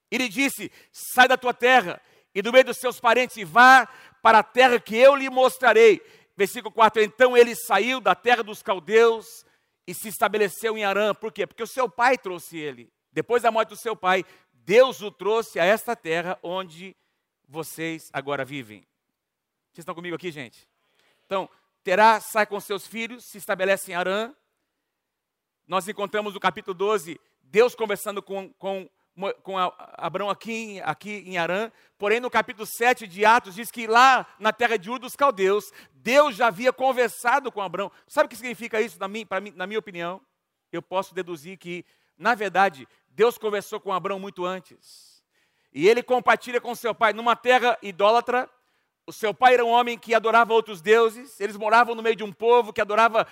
ele 0.10 0.30
disse: 0.30 0.72
Sai 0.92 1.28
da 1.28 1.38
tua 1.38 1.54
terra 1.54 2.02
e 2.38 2.42
do 2.44 2.54
meio 2.54 2.66
dos 2.66 2.78
seus 2.78 3.00
parentes 3.00 3.36
e 3.36 3.44
vá 3.44 3.88
para 4.22 4.38
a 4.40 4.44
terra 4.44 4.80
que 4.80 4.96
eu 4.96 5.16
lhe 5.16 5.28
mostrarei. 5.28 6.00
Versículo 6.36 6.72
4: 6.72 7.02
Então 7.02 7.36
ele 7.36 7.56
saiu 7.56 8.00
da 8.00 8.14
terra 8.14 8.44
dos 8.44 8.62
caldeus 8.62 9.44
e 9.88 9.94
se 9.96 10.08
estabeleceu 10.08 10.78
em 10.78 10.86
Arã. 10.86 11.16
Por 11.16 11.32
quê? 11.32 11.48
Porque 11.48 11.64
o 11.64 11.68
seu 11.68 11.90
pai 11.90 12.16
trouxe 12.16 12.56
ele. 12.56 12.94
Depois 13.12 13.42
da 13.42 13.50
morte 13.50 13.70
do 13.70 13.76
seu 13.76 13.96
pai, 13.96 14.24
Deus 14.54 15.02
o 15.02 15.10
trouxe 15.10 15.60
a 15.60 15.66
esta 15.66 15.96
terra 15.96 16.38
onde 16.44 16.96
vocês 17.48 18.12
agora 18.14 18.46
vivem. 18.46 18.82
Vocês 19.72 19.80
estão 19.80 19.96
comigo 19.96 20.16
aqui, 20.16 20.30
gente? 20.30 20.70
Então, 21.26 21.50
Terá 21.84 22.20
sai 22.20 22.46
com 22.46 22.60
seus 22.60 22.86
filhos, 22.86 23.26
se 23.26 23.40
estabelece 23.40 23.92
em 23.92 23.96
Arã. 23.96 24.32
Nós 25.66 25.88
encontramos 25.88 26.36
no 26.36 26.40
capítulo 26.40 26.76
12 26.76 27.20
Deus 27.42 27.74
conversando 27.74 28.22
com, 28.22 28.54
com 28.60 28.88
com 29.42 29.58
Abraão 29.58 30.30
aqui, 30.30 30.80
aqui 30.84 31.24
em 31.26 31.38
Arã, 31.38 31.72
porém 31.98 32.20
no 32.20 32.30
capítulo 32.30 32.66
7 32.66 33.08
de 33.08 33.26
Atos 33.26 33.56
diz 33.56 33.72
que 33.72 33.88
lá 33.88 34.28
na 34.40 34.54
terra 34.54 34.78
de 34.78 34.90
Ur 34.90 35.00
dos 35.00 35.16
Caldeus, 35.16 35.72
Deus 35.94 36.36
já 36.36 36.48
havia 36.48 36.72
conversado 36.72 37.52
com 37.52 37.62
Abraão. 37.62 37.92
Sabe 38.08 38.28
o 38.28 38.30
que 38.30 38.36
significa 38.36 38.80
isso 38.80 39.00
na 39.00 39.08
minha, 39.08 39.26
mim, 39.42 39.54
na 39.56 39.66
minha 39.66 39.80
opinião? 39.80 40.22
Eu 40.72 40.82
posso 40.82 41.16
deduzir 41.16 41.58
que, 41.58 41.84
na 42.18 42.36
verdade, 42.36 42.88
Deus 43.10 43.38
conversou 43.38 43.80
com 43.80 43.92
Abraão 43.92 44.20
muito 44.20 44.46
antes. 44.46 45.24
E 45.74 45.88
ele 45.88 46.04
compartilha 46.04 46.62
com 46.62 46.76
seu 46.76 46.94
pai 46.94 47.12
numa 47.14 47.36
terra 47.36 47.78
idólatra. 47.82 48.48
O 49.06 49.12
seu 49.14 49.34
pai 49.34 49.56
era 49.56 49.66
um 49.66 49.70
homem 49.70 49.98
que 49.98 50.14
adorava 50.14 50.54
outros 50.54 50.82
deuses, 50.82 51.40
eles 51.40 51.56
moravam 51.56 51.96
no 51.96 52.04
meio 52.04 52.16
de 52.16 52.24
um 52.24 52.32
povo 52.32 52.74
que 52.74 52.82
adorava, 52.82 53.26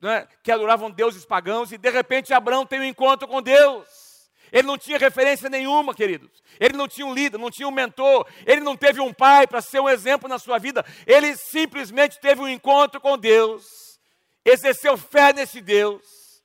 né, 0.00 0.26
que 0.42 0.52
adoravam 0.52 0.90
deuses 0.90 1.26
pagãos, 1.26 1.72
e 1.72 1.76
de 1.76 1.90
repente 1.90 2.32
Abraão 2.32 2.64
tem 2.64 2.78
um 2.80 2.84
encontro 2.84 3.26
com 3.26 3.42
Deus. 3.42 4.07
Ele 4.52 4.66
não 4.66 4.78
tinha 4.78 4.98
referência 4.98 5.48
nenhuma, 5.48 5.94
queridos. 5.94 6.42
Ele 6.58 6.76
não 6.76 6.88
tinha 6.88 7.06
um 7.06 7.14
líder, 7.14 7.38
não 7.38 7.50
tinha 7.50 7.68
um 7.68 7.72
mentor. 7.72 8.26
Ele 8.46 8.60
não 8.60 8.76
teve 8.76 9.00
um 9.00 9.12
pai 9.12 9.46
para 9.46 9.60
ser 9.60 9.80
um 9.80 9.88
exemplo 9.88 10.28
na 10.28 10.38
sua 10.38 10.58
vida. 10.58 10.84
Ele 11.06 11.36
simplesmente 11.36 12.18
teve 12.20 12.40
um 12.40 12.48
encontro 12.48 13.00
com 13.00 13.18
Deus, 13.18 14.00
exerceu 14.44 14.96
fé 14.96 15.32
nesse 15.32 15.60
Deus. 15.60 16.42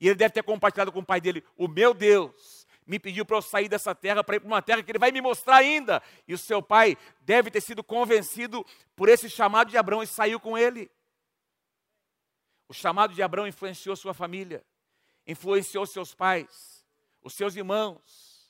E 0.00 0.08
ele 0.08 0.16
deve 0.16 0.34
ter 0.34 0.42
compartilhado 0.42 0.92
com 0.92 1.00
o 1.00 1.06
pai 1.06 1.20
dele: 1.20 1.42
O 1.56 1.66
meu 1.68 1.94
Deus 1.94 2.66
me 2.86 2.98
pediu 2.98 3.24
para 3.24 3.38
eu 3.38 3.42
sair 3.42 3.68
dessa 3.68 3.94
terra 3.94 4.22
para 4.22 4.36
ir 4.36 4.40
para 4.40 4.46
uma 4.46 4.62
terra 4.62 4.82
que 4.82 4.90
ele 4.90 4.98
vai 4.98 5.10
me 5.10 5.20
mostrar 5.20 5.56
ainda. 5.56 6.02
E 6.28 6.34
o 6.34 6.38
seu 6.38 6.62
pai 6.62 6.96
deve 7.20 7.50
ter 7.50 7.60
sido 7.60 7.82
convencido 7.82 8.64
por 8.94 9.08
esse 9.08 9.28
chamado 9.30 9.70
de 9.70 9.78
Abraão 9.78 10.02
e 10.02 10.06
saiu 10.06 10.38
com 10.38 10.56
ele. 10.56 10.90
O 12.68 12.74
chamado 12.74 13.14
de 13.14 13.22
Abraão 13.22 13.46
influenciou 13.46 13.96
sua 13.96 14.12
família, 14.12 14.64
influenciou 15.26 15.86
seus 15.86 16.12
pais 16.12 16.75
os 17.26 17.34
seus 17.34 17.56
irmãos. 17.56 18.48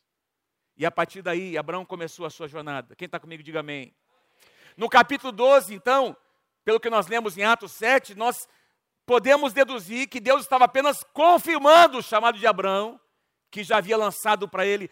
E 0.76 0.84
a 0.84 0.90
partir 0.90 1.22
daí, 1.22 1.56
Abraão 1.56 1.84
começou 1.84 2.26
a 2.26 2.30
sua 2.30 2.46
jornada. 2.46 2.94
Quem 2.94 3.06
está 3.06 3.18
comigo, 3.18 3.42
diga 3.42 3.60
amém. 3.60 3.96
No 4.76 4.90
capítulo 4.90 5.32
12, 5.32 5.74
então, 5.74 6.14
pelo 6.62 6.78
que 6.78 6.90
nós 6.90 7.06
lemos 7.06 7.38
em 7.38 7.42
Atos 7.42 7.72
7, 7.72 8.14
nós 8.14 8.46
podemos 9.06 9.54
deduzir 9.54 10.08
que 10.08 10.20
Deus 10.20 10.42
estava 10.42 10.66
apenas 10.66 11.02
confirmando 11.14 11.96
o 11.96 12.02
chamado 12.02 12.38
de 12.38 12.46
Abraão, 12.46 13.00
que 13.50 13.64
já 13.64 13.78
havia 13.78 13.96
lançado 13.96 14.46
para 14.46 14.66
ele, 14.66 14.90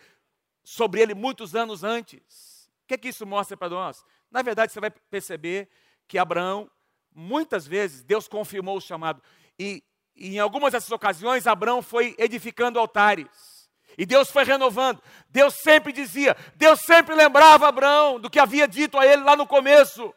sobre 0.63 1.03
ele 1.03 1.15
muitos 1.15 1.55
anos 1.55 1.85
antes. 1.85 2.71
O 2.85 2.87
que 2.87 2.95
é 2.95 2.99
que 2.99 3.09
isso 3.09 3.27
mostra 3.27 3.55
para 3.55 3.69
nós? 3.69 4.03
Na 4.31 4.41
verdade, 4.41 4.73
você 4.73 4.81
vai 4.81 4.91
perceber 4.91 5.69
que 6.09 6.17
Abraão, 6.17 6.71
muitas 7.15 7.67
vezes, 7.67 8.03
Deus 8.03 8.27
confirmou 8.27 8.79
o 8.79 8.81
chamado. 8.81 9.23
E, 9.59 9.85
e 10.17 10.37
em 10.37 10.39
algumas 10.39 10.73
dessas 10.73 10.91
ocasiões, 10.91 11.47
Abraão 11.47 11.83
foi 11.83 12.15
edificando 12.19 12.79
altares. 12.79 13.64
E 13.97 14.05
Deus 14.05 14.31
foi 14.31 14.45
renovando. 14.45 15.03
Deus 15.29 15.55
sempre 15.63 15.93
dizia, 15.93 16.37
Deus 16.57 16.81
sempre 16.81 17.15
lembrava 17.15 17.69
Abraão 17.69 18.19
do 18.21 18.31
que 18.31 18.39
havia 18.39 18.67
dito 18.67 18.99
a 18.99 19.07
ele 19.07 19.23
lá 19.23 19.37
no 19.37 19.47
começo. 19.47 20.15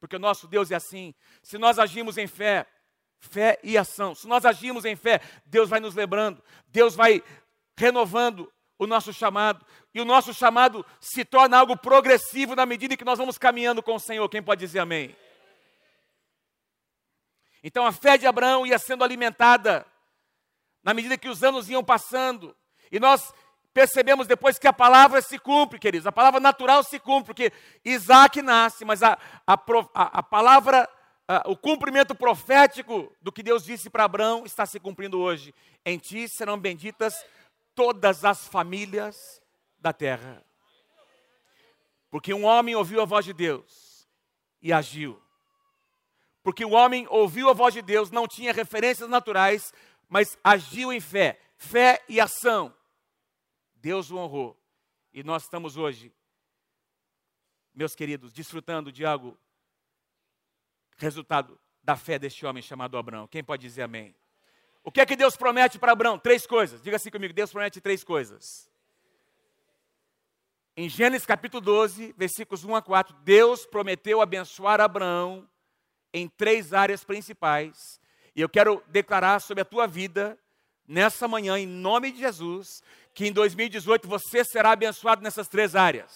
Porque 0.00 0.16
o 0.16 0.20
nosso 0.20 0.48
Deus 0.48 0.70
é 0.70 0.74
assim. 0.74 1.14
Se 1.42 1.58
nós 1.58 1.78
agimos 1.78 2.16
em 2.16 2.26
fé, 2.26 2.66
fé 3.18 3.58
e 3.62 3.76
ação. 3.76 4.14
Se 4.14 4.26
nós 4.26 4.44
agimos 4.44 4.84
em 4.84 4.96
fé, 4.96 5.20
Deus 5.44 5.68
vai 5.68 5.78
nos 5.78 5.94
lembrando, 5.94 6.42
Deus 6.68 6.94
vai 6.94 7.22
renovando 7.76 8.50
o 8.78 8.86
nosso 8.86 9.12
chamado. 9.12 9.64
E 9.94 10.00
o 10.00 10.04
nosso 10.04 10.32
chamado 10.32 10.84
se 10.98 11.24
torna 11.24 11.58
algo 11.58 11.76
progressivo 11.76 12.56
na 12.56 12.64
medida 12.64 12.96
que 12.96 13.04
nós 13.04 13.18
vamos 13.18 13.36
caminhando 13.36 13.82
com 13.82 13.94
o 13.94 14.00
Senhor. 14.00 14.28
Quem 14.28 14.42
pode 14.42 14.60
dizer 14.60 14.78
amém? 14.78 15.14
Então 17.62 17.84
a 17.84 17.92
fé 17.92 18.16
de 18.16 18.26
Abraão 18.26 18.66
ia 18.66 18.78
sendo 18.78 19.04
alimentada 19.04 19.86
na 20.82 20.94
medida 20.94 21.18
que 21.18 21.28
os 21.28 21.42
anos 21.42 21.68
iam 21.68 21.84
passando. 21.84 22.56
E 22.90 22.98
nós 22.98 23.32
percebemos 23.72 24.26
depois 24.26 24.58
que 24.58 24.66
a 24.66 24.72
palavra 24.72 25.22
se 25.22 25.38
cumpre, 25.38 25.78
queridos, 25.78 26.06
a 26.06 26.12
palavra 26.12 26.40
natural 26.40 26.82
se 26.82 26.98
cumpre, 26.98 27.26
porque 27.26 27.52
Isaac 27.84 28.42
nasce, 28.42 28.84
mas 28.84 29.02
a, 29.02 29.18
a, 29.46 29.54
a, 29.54 30.18
a 30.18 30.22
palavra, 30.22 30.88
o 31.46 31.56
cumprimento 31.56 32.14
profético 32.14 33.12
do 33.20 33.30
que 33.30 33.42
Deus 33.42 33.64
disse 33.64 33.88
para 33.88 34.04
Abraão 34.04 34.44
está 34.44 34.66
se 34.66 34.80
cumprindo 34.80 35.20
hoje. 35.20 35.54
Em 35.84 35.98
ti 35.98 36.28
serão 36.28 36.58
benditas 36.58 37.24
todas 37.74 38.24
as 38.24 38.48
famílias 38.48 39.40
da 39.78 39.92
terra. 39.92 40.44
Porque 42.10 42.34
um 42.34 42.44
homem 42.44 42.74
ouviu 42.74 43.00
a 43.00 43.04
voz 43.04 43.24
de 43.24 43.32
Deus 43.32 44.08
e 44.60 44.72
agiu. 44.72 45.22
Porque 46.42 46.64
o 46.64 46.70
homem 46.70 47.06
ouviu 47.08 47.48
a 47.48 47.52
voz 47.52 47.72
de 47.72 47.82
Deus, 47.82 48.10
não 48.10 48.26
tinha 48.26 48.52
referências 48.52 49.08
naturais, 49.08 49.72
mas 50.10 50.36
agiu 50.42 50.92
em 50.92 51.00
fé, 51.00 51.40
fé 51.56 52.04
e 52.08 52.20
ação. 52.20 52.74
Deus 53.76 54.10
o 54.10 54.18
honrou. 54.18 54.60
E 55.14 55.22
nós 55.22 55.44
estamos 55.44 55.76
hoje, 55.76 56.12
meus 57.72 57.94
queridos, 57.94 58.32
desfrutando 58.32 58.90
de 58.90 59.06
algo 59.06 59.38
resultado 60.96 61.58
da 61.82 61.96
fé 61.96 62.18
deste 62.18 62.44
homem 62.44 62.62
chamado 62.62 62.98
Abraão. 62.98 63.28
Quem 63.28 63.42
pode 63.42 63.62
dizer 63.62 63.82
amém? 63.82 64.14
O 64.82 64.90
que 64.90 65.00
é 65.00 65.06
que 65.06 65.16
Deus 65.16 65.36
promete 65.36 65.78
para 65.78 65.92
Abraão? 65.92 66.18
Três 66.18 66.46
coisas. 66.46 66.82
Diga 66.82 66.96
assim 66.96 67.10
comigo: 67.10 67.32
Deus 67.32 67.52
promete 67.52 67.80
três 67.80 68.02
coisas. 68.02 68.68
Em 70.76 70.88
Gênesis 70.88 71.26
capítulo 71.26 71.60
12, 71.60 72.14
versículos 72.16 72.64
1 72.64 72.74
a 72.74 72.82
4, 72.82 73.14
Deus 73.22 73.66
prometeu 73.66 74.20
abençoar 74.20 74.80
Abraão 74.80 75.48
em 76.12 76.28
três 76.28 76.72
áreas 76.72 77.04
principais 77.04 77.99
e 78.34 78.40
eu 78.40 78.48
quero 78.48 78.82
declarar 78.88 79.40
sobre 79.40 79.62
a 79.62 79.64
tua 79.64 79.86
vida, 79.86 80.38
nessa 80.86 81.28
manhã, 81.28 81.58
em 81.58 81.66
nome 81.66 82.10
de 82.10 82.18
Jesus, 82.18 82.82
que 83.14 83.26
em 83.26 83.32
2018 83.32 84.08
você 84.08 84.44
será 84.44 84.72
abençoado 84.72 85.22
nessas 85.22 85.48
três 85.48 85.76
áreas. 85.76 86.12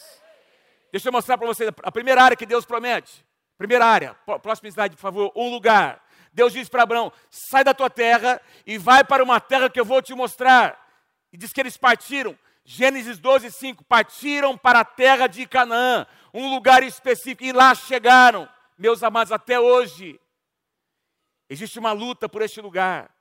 Deixa 0.90 1.08
eu 1.08 1.12
mostrar 1.12 1.38
para 1.38 1.46
você 1.46 1.68
a 1.82 1.92
primeira 1.92 2.22
área 2.22 2.36
que 2.36 2.46
Deus 2.46 2.64
promete. 2.64 3.24
Primeira 3.56 3.86
área, 3.86 4.14
próxima 4.42 4.68
slide, 4.68 4.96
por 4.96 5.02
favor. 5.02 5.32
Um 5.36 5.48
lugar. 5.48 6.02
Deus 6.32 6.52
diz 6.52 6.68
para 6.68 6.82
Abraão: 6.82 7.12
sai 7.30 7.62
da 7.62 7.72
tua 7.72 7.88
terra 7.88 8.40
e 8.66 8.76
vai 8.78 9.04
para 9.04 9.22
uma 9.22 9.40
terra 9.40 9.70
que 9.70 9.78
eu 9.78 9.84
vou 9.84 10.02
te 10.02 10.12
mostrar. 10.14 10.80
E 11.32 11.36
diz 11.36 11.52
que 11.52 11.60
eles 11.60 11.76
partiram. 11.76 12.36
Gênesis 12.64 13.18
12, 13.18 13.50
5. 13.50 13.84
Partiram 13.84 14.56
para 14.56 14.80
a 14.80 14.84
terra 14.84 15.26
de 15.26 15.46
Canaã, 15.46 16.06
um 16.32 16.52
lugar 16.52 16.82
específico, 16.82 17.44
e 17.44 17.52
lá 17.52 17.74
chegaram. 17.74 18.48
Meus 18.76 19.02
amados, 19.02 19.32
até 19.32 19.60
hoje, 19.60 20.20
Existe 21.54 21.78
uma 21.78 21.92
luta 21.92 22.28
por 22.28 22.42
este 22.42 22.60
lugar. 22.60 23.14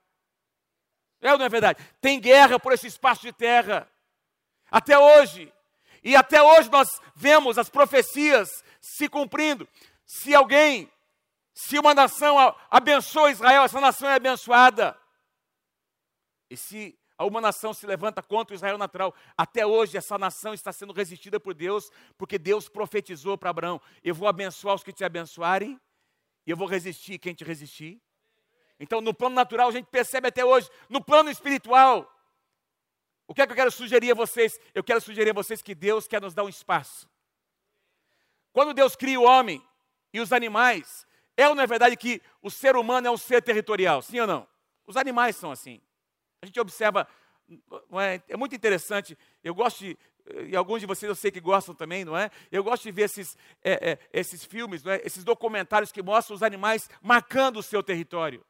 É 1.22 1.32
ou 1.32 1.38
não 1.38 1.46
é 1.46 1.50
verdade? 1.50 1.80
Tem 2.02 2.20
guerra 2.20 2.60
por 2.60 2.72
esse 2.72 2.88
espaço 2.88 3.22
de 3.22 3.32
terra. 3.32 3.88
Até 4.72 4.98
hoje. 4.98 5.54
E 6.04 6.16
até 6.16 6.42
hoje 6.42 6.68
nós 6.72 6.90
vemos 7.16 7.60
as 7.60 7.70
profecias 7.70 8.50
se 8.82 9.08
cumprindo. 9.08 9.70
Se 10.04 10.34
alguém, 10.34 10.92
se 11.54 11.78
uma 11.78 11.94
nação 11.94 12.36
abençoa 12.72 13.30
Israel, 13.30 13.66
essa 13.66 13.80
nação 13.80 14.10
é 14.10 14.16
abençoada. 14.16 14.98
E 16.50 16.58
se 16.58 16.98
uma 17.20 17.40
nação 17.40 17.72
se 17.72 17.86
levanta 17.86 18.24
contra 18.24 18.54
o 18.54 18.56
Israel 18.56 18.80
natural. 18.80 19.14
Até 19.38 19.64
hoje, 19.64 19.96
essa 19.96 20.18
nação 20.18 20.56
está 20.56 20.74
sendo 20.74 20.92
resistida 20.92 21.40
por 21.40 21.54
Deus, 21.54 21.92
porque 22.18 22.40
Deus 22.40 22.68
profetizou 22.68 23.38
para 23.38 23.52
Abraão: 23.52 23.80
Eu 24.04 24.16
vou 24.16 24.28
abençoar 24.28 24.74
os 24.74 24.84
que 24.84 24.92
te 24.92 25.06
abençoarem, 25.06 25.80
e 26.48 26.50
eu 26.50 26.58
vou 26.58 26.68
resistir 26.68 27.20
quem 27.20 27.36
te 27.36 27.44
resistir. 27.44 28.02
Então, 28.80 29.02
no 29.02 29.14
plano 29.14 29.36
natural, 29.36 29.70
a 29.70 29.72
gente 29.72 29.86
percebe 29.86 30.28
até 30.28 30.44
hoje. 30.44 30.70
No 30.90 31.04
plano 31.04 31.30
espiritual, 31.30 32.10
o 33.28 33.34
que 33.34 33.42
é 33.42 33.46
que 33.46 33.52
eu 33.52 33.56
quero 33.56 33.72
sugerir 33.72 34.12
a 34.12 34.16
vocês? 34.16 34.60
Eu 34.74 34.84
quero 34.84 35.00
sugerir 35.02 35.30
a 35.30 35.34
vocês 35.34 35.62
que 35.62 35.74
Deus 35.74 36.08
quer 36.08 36.22
nos 36.22 36.34
dar 36.34 36.44
um 36.44 36.50
espaço. 36.50 37.10
Quando 38.52 38.74
Deus 38.74 38.96
cria 38.96 39.20
o 39.20 39.24
homem 39.24 39.64
e 40.12 40.20
os 40.20 40.32
animais, 40.32 41.08
é 41.36 41.48
ou 41.48 41.56
não 41.56 41.64
é 41.64 41.68
verdade 41.68 41.98
que 41.98 42.22
o 42.42 42.52
ser 42.52 42.76
humano 42.76 43.08
é 43.08 43.12
um 43.12 43.18
ser 43.18 43.42
territorial? 43.42 44.02
Sim 44.02 44.20
ou 44.20 44.28
não? 44.28 44.48
Os 44.86 44.98
animais 44.98 45.36
são 45.36 45.52
assim. 45.52 45.82
A 46.42 46.46
gente 46.46 46.60
observa, 46.60 47.08
é? 48.00 48.22
é? 48.28 48.38
muito 48.38 48.56
interessante. 48.56 49.18
Eu 49.44 49.56
gosto 49.56 49.80
de, 49.80 49.98
e 50.48 50.56
alguns 50.56 50.82
de 50.82 50.86
vocês 50.86 51.10
eu 51.10 51.16
sei 51.16 51.32
que 51.32 51.40
gostam 51.40 51.74
também, 51.74 52.06
não 52.06 52.18
é? 52.18 52.30
Eu 52.52 52.64
gosto 52.64 52.84
de 52.84 52.92
ver 52.92 53.04
esses, 53.04 53.38
é, 53.64 53.92
é, 53.92 54.00
esses 54.12 54.44
filmes, 54.44 54.86
é? 54.86 55.02
esses 55.06 55.24
documentários 55.24 55.92
que 55.92 56.04
mostram 56.04 56.36
os 56.36 56.44
animais 56.44 56.90
marcando 57.02 57.58
o 57.58 57.64
seu 57.64 57.82
território. 57.82 58.46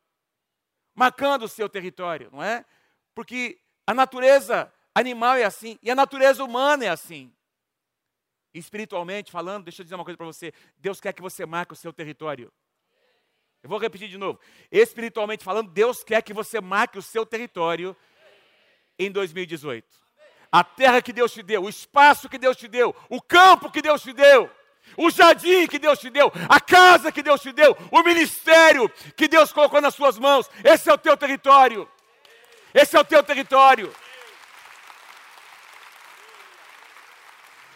Marcando 0.96 1.44
o 1.44 1.48
seu 1.48 1.68
território, 1.68 2.30
não 2.32 2.44
é? 2.44 2.66
Porque 3.16 3.60
a 3.86 3.94
natureza 3.94 4.72
animal 4.94 5.36
é 5.38 5.44
assim, 5.44 5.78
e 5.82 5.90
a 5.90 5.96
natureza 5.96 6.44
humana 6.44 6.86
é 6.86 6.90
assim. 6.90 7.34
Espiritualmente 8.54 9.32
falando, 9.32 9.66
deixa 9.66 9.82
eu 9.82 9.84
dizer 9.84 9.96
uma 9.96 10.04
coisa 10.04 10.18
para 10.18 10.28
você: 10.28 10.54
Deus 10.78 11.02
quer 11.02 11.14
que 11.14 11.22
você 11.22 11.46
marque 11.46 11.74
o 11.74 11.76
seu 11.76 11.92
território. 11.92 12.52
Eu 13.64 13.70
vou 13.70 13.80
repetir 13.80 14.10
de 14.10 14.18
novo. 14.18 14.40
Espiritualmente 14.70 15.44
falando, 15.44 15.72
Deus 15.72 16.04
quer 16.04 16.22
que 16.22 16.34
você 16.34 16.60
marque 16.60 16.98
o 16.98 17.02
seu 17.02 17.26
território 17.26 17.96
em 19.00 19.10
2018. 19.10 19.88
A 20.52 20.64
terra 20.64 21.02
que 21.02 21.14
Deus 21.14 21.34
te 21.34 21.42
deu, 21.42 21.64
o 21.64 21.70
espaço 21.70 22.30
que 22.30 22.38
Deus 22.38 22.56
te 22.56 22.68
deu, 22.68 22.96
o 23.10 23.20
campo 23.22 23.72
que 23.72 23.82
Deus 23.82 24.04
te 24.04 24.14
deu, 24.14 24.52
o 24.98 25.10
jardim 25.10 25.68
que 25.68 25.80
Deus 25.80 26.00
te 26.00 26.10
deu, 26.10 26.32
a 26.50 26.60
casa 26.60 27.12
que 27.12 27.24
Deus 27.24 27.42
te 27.42 27.52
deu, 27.52 27.76
o 27.92 28.04
ministério 28.04 28.90
que 29.16 29.28
Deus 29.28 29.52
colocou 29.52 29.82
nas 29.82 29.96
suas 29.96 30.18
mãos. 30.18 30.50
Esse 30.64 30.90
é 30.90 30.94
o 30.94 30.98
teu 30.98 31.16
território. 31.18 31.90
Esse 32.74 32.96
é 32.96 33.00
o 33.00 33.06
teu 33.06 33.24
território. 33.24 33.94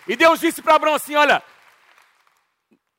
E 0.07 0.15
Deus 0.15 0.39
disse 0.39 0.61
para 0.61 0.75
Abraão 0.75 0.95
assim: 0.95 1.15
Olha, 1.15 1.43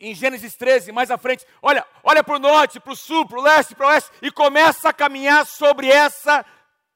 em 0.01 0.15
Gênesis 0.15 0.55
13, 0.55 0.93
mais 0.93 1.11
à 1.11 1.19
frente, 1.19 1.45
olha, 1.61 1.85
olha 2.05 2.23
para 2.23 2.37
o 2.37 2.39
norte, 2.39 2.79
para 2.79 2.93
o 2.93 2.97
sul, 2.97 3.27
para 3.27 3.39
o 3.39 3.43
leste, 3.43 3.75
para 3.75 3.87
o 3.87 3.89
oeste, 3.89 4.11
e 4.23 4.31
começa 4.31 4.91
a 4.91 4.93
caminhar 4.93 5.45
sobre 5.45 5.89
essa 5.89 6.45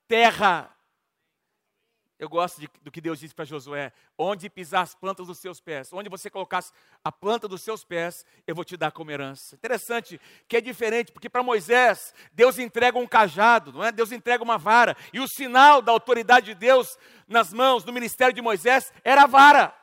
terra. 0.06 0.71
Eu 2.22 2.28
gosto 2.28 2.60
de, 2.60 2.70
do 2.82 2.90
que 2.92 3.00
Deus 3.00 3.18
disse 3.18 3.34
para 3.34 3.44
Josué: 3.44 3.92
onde 4.16 4.48
pisar 4.48 4.82
as 4.82 4.94
plantas 4.94 5.26
dos 5.26 5.38
seus 5.38 5.60
pés, 5.60 5.92
onde 5.92 6.08
você 6.08 6.30
colocasse 6.30 6.72
a 7.02 7.10
planta 7.10 7.48
dos 7.48 7.62
seus 7.62 7.82
pés, 7.82 8.24
eu 8.46 8.54
vou 8.54 8.64
te 8.64 8.76
dar 8.76 8.92
como 8.92 9.10
herança. 9.10 9.56
Interessante 9.56 10.20
que 10.46 10.56
é 10.56 10.60
diferente, 10.60 11.10
porque 11.10 11.28
para 11.28 11.42
Moisés, 11.42 12.14
Deus 12.32 12.60
entrega 12.60 12.96
um 12.96 13.08
cajado, 13.08 13.72
não 13.72 13.82
é? 13.82 13.90
Deus 13.90 14.12
entrega 14.12 14.44
uma 14.44 14.56
vara, 14.56 14.96
e 15.12 15.18
o 15.18 15.26
sinal 15.26 15.82
da 15.82 15.90
autoridade 15.90 16.46
de 16.46 16.54
Deus 16.54 16.96
nas 17.26 17.52
mãos 17.52 17.82
do 17.82 17.92
ministério 17.92 18.32
de 18.32 18.40
Moisés 18.40 18.92
era 19.02 19.24
a 19.24 19.26
vara 19.26 19.74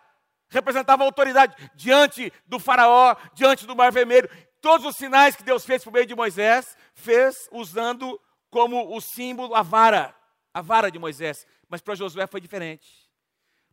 representava 0.51 1.03
autoridade 1.03 1.55
diante 1.75 2.33
do 2.47 2.57
Faraó, 2.57 3.15
diante 3.35 3.67
do 3.67 3.75
Mar 3.75 3.91
Vermelho. 3.91 4.27
Todos 4.61 4.85
os 4.85 4.95
sinais 4.95 5.35
que 5.35 5.43
Deus 5.43 5.63
fez 5.63 5.83
por 5.83 5.93
meio 5.93 6.07
de 6.07 6.15
Moisés, 6.15 6.75
fez 6.95 7.35
usando 7.51 8.19
como 8.49 8.95
o 8.95 8.99
símbolo 8.99 9.53
a 9.53 9.61
vara, 9.61 10.15
a 10.51 10.59
vara 10.61 10.89
de 10.89 10.97
Moisés. 10.97 11.45
Mas 11.69 11.81
para 11.81 11.95
Josué 11.95 12.25
foi 12.27 12.41
diferente. 12.41 13.07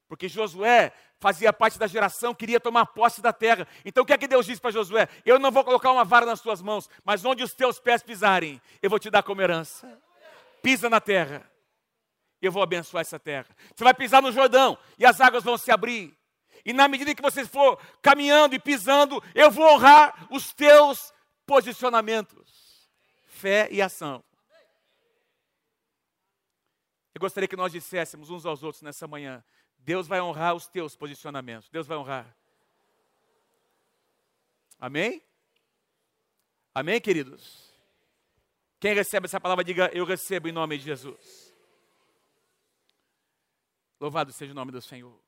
Porque 0.07 0.29
Josué 0.29 0.93
fazia 1.19 1.53
parte 1.53 1.79
da 1.79 1.87
geração 1.87 2.33
que 2.33 2.41
queria 2.41 2.61
tomar 2.61 2.87
posse 2.87 3.21
da 3.21 3.33
terra. 3.33 3.67
Então 3.85 4.05
o 4.05 4.07
que 4.07 4.13
é 4.13 4.19
que 4.19 4.29
Deus 4.29 4.47
disse 4.47 4.61
para 4.61 4.71
Josué? 4.71 5.09
Eu 5.25 5.39
não 5.39 5.51
vou 5.51 5.65
colocar 5.65 5.91
uma 5.91 6.05
vara 6.05 6.27
nas 6.27 6.41
tuas 6.41 6.63
mãos, 6.63 6.89
mas 7.05 7.25
onde 7.25 7.43
os 7.43 7.55
teus 7.55 7.81
pés 7.81 8.03
pisarem, 8.03 8.61
eu 8.81 8.91
vou 8.91 8.99
te 8.99 9.11
dar 9.11 9.23
como 9.23 9.43
herança. 9.43 10.01
Pisa 10.63 10.89
na 10.89 11.01
terra. 11.01 11.51
Eu 12.41 12.53
vou 12.53 12.63
abençoar 12.63 13.01
essa 13.01 13.19
terra. 13.19 13.49
Você 13.75 13.83
vai 13.83 13.95
pisar 13.95 14.23
no 14.23 14.31
Jordão 14.31 14.79
e 14.99 15.07
as 15.07 15.21
águas 15.21 15.43
vão 15.43 15.57
se 15.57 15.71
abrir. 15.71 16.17
E 16.65 16.73
na 16.73 16.87
medida 16.87 17.15
que 17.15 17.23
você 17.23 17.45
for 17.45 17.79
caminhando 18.03 18.55
e 18.55 18.59
pisando, 18.59 19.23
eu 19.35 19.51
vou 19.51 19.67
honrar 19.67 20.27
os 20.31 20.53
teus 20.53 21.13
posicionamentos. 21.47 22.91
Fé 23.27 23.69
e 23.71 23.81
ação. 23.81 24.23
Eu 27.17 27.21
gostaria 27.21 27.49
que 27.49 27.57
nós 27.57 27.73
disséssemos 27.73 28.29
uns 28.29 28.45
aos 28.45 28.63
outros 28.63 28.83
nessa 28.83 29.09
manhã: 29.09 29.43
Deus 29.79 30.07
vai 30.07 30.21
honrar 30.21 30.55
os 30.55 30.67
teus 30.67 30.95
posicionamentos. 30.95 31.67
Deus 31.71 31.87
vai 31.87 31.97
honrar. 31.97 32.37
Amém? 34.79 35.23
Amém, 36.75 37.01
queridos? 37.01 37.73
Quem 38.79 38.93
recebe 38.93 39.25
essa 39.25 39.41
palavra, 39.41 39.65
diga: 39.65 39.91
Eu 39.95 40.05
recebo 40.05 40.47
em 40.47 40.53
nome 40.53 40.77
de 40.77 40.85
Jesus. 40.85 41.57
Louvado 43.99 44.31
seja 44.31 44.53
o 44.53 44.55
nome 44.55 44.71
do 44.71 44.83
Senhor. 44.83 45.19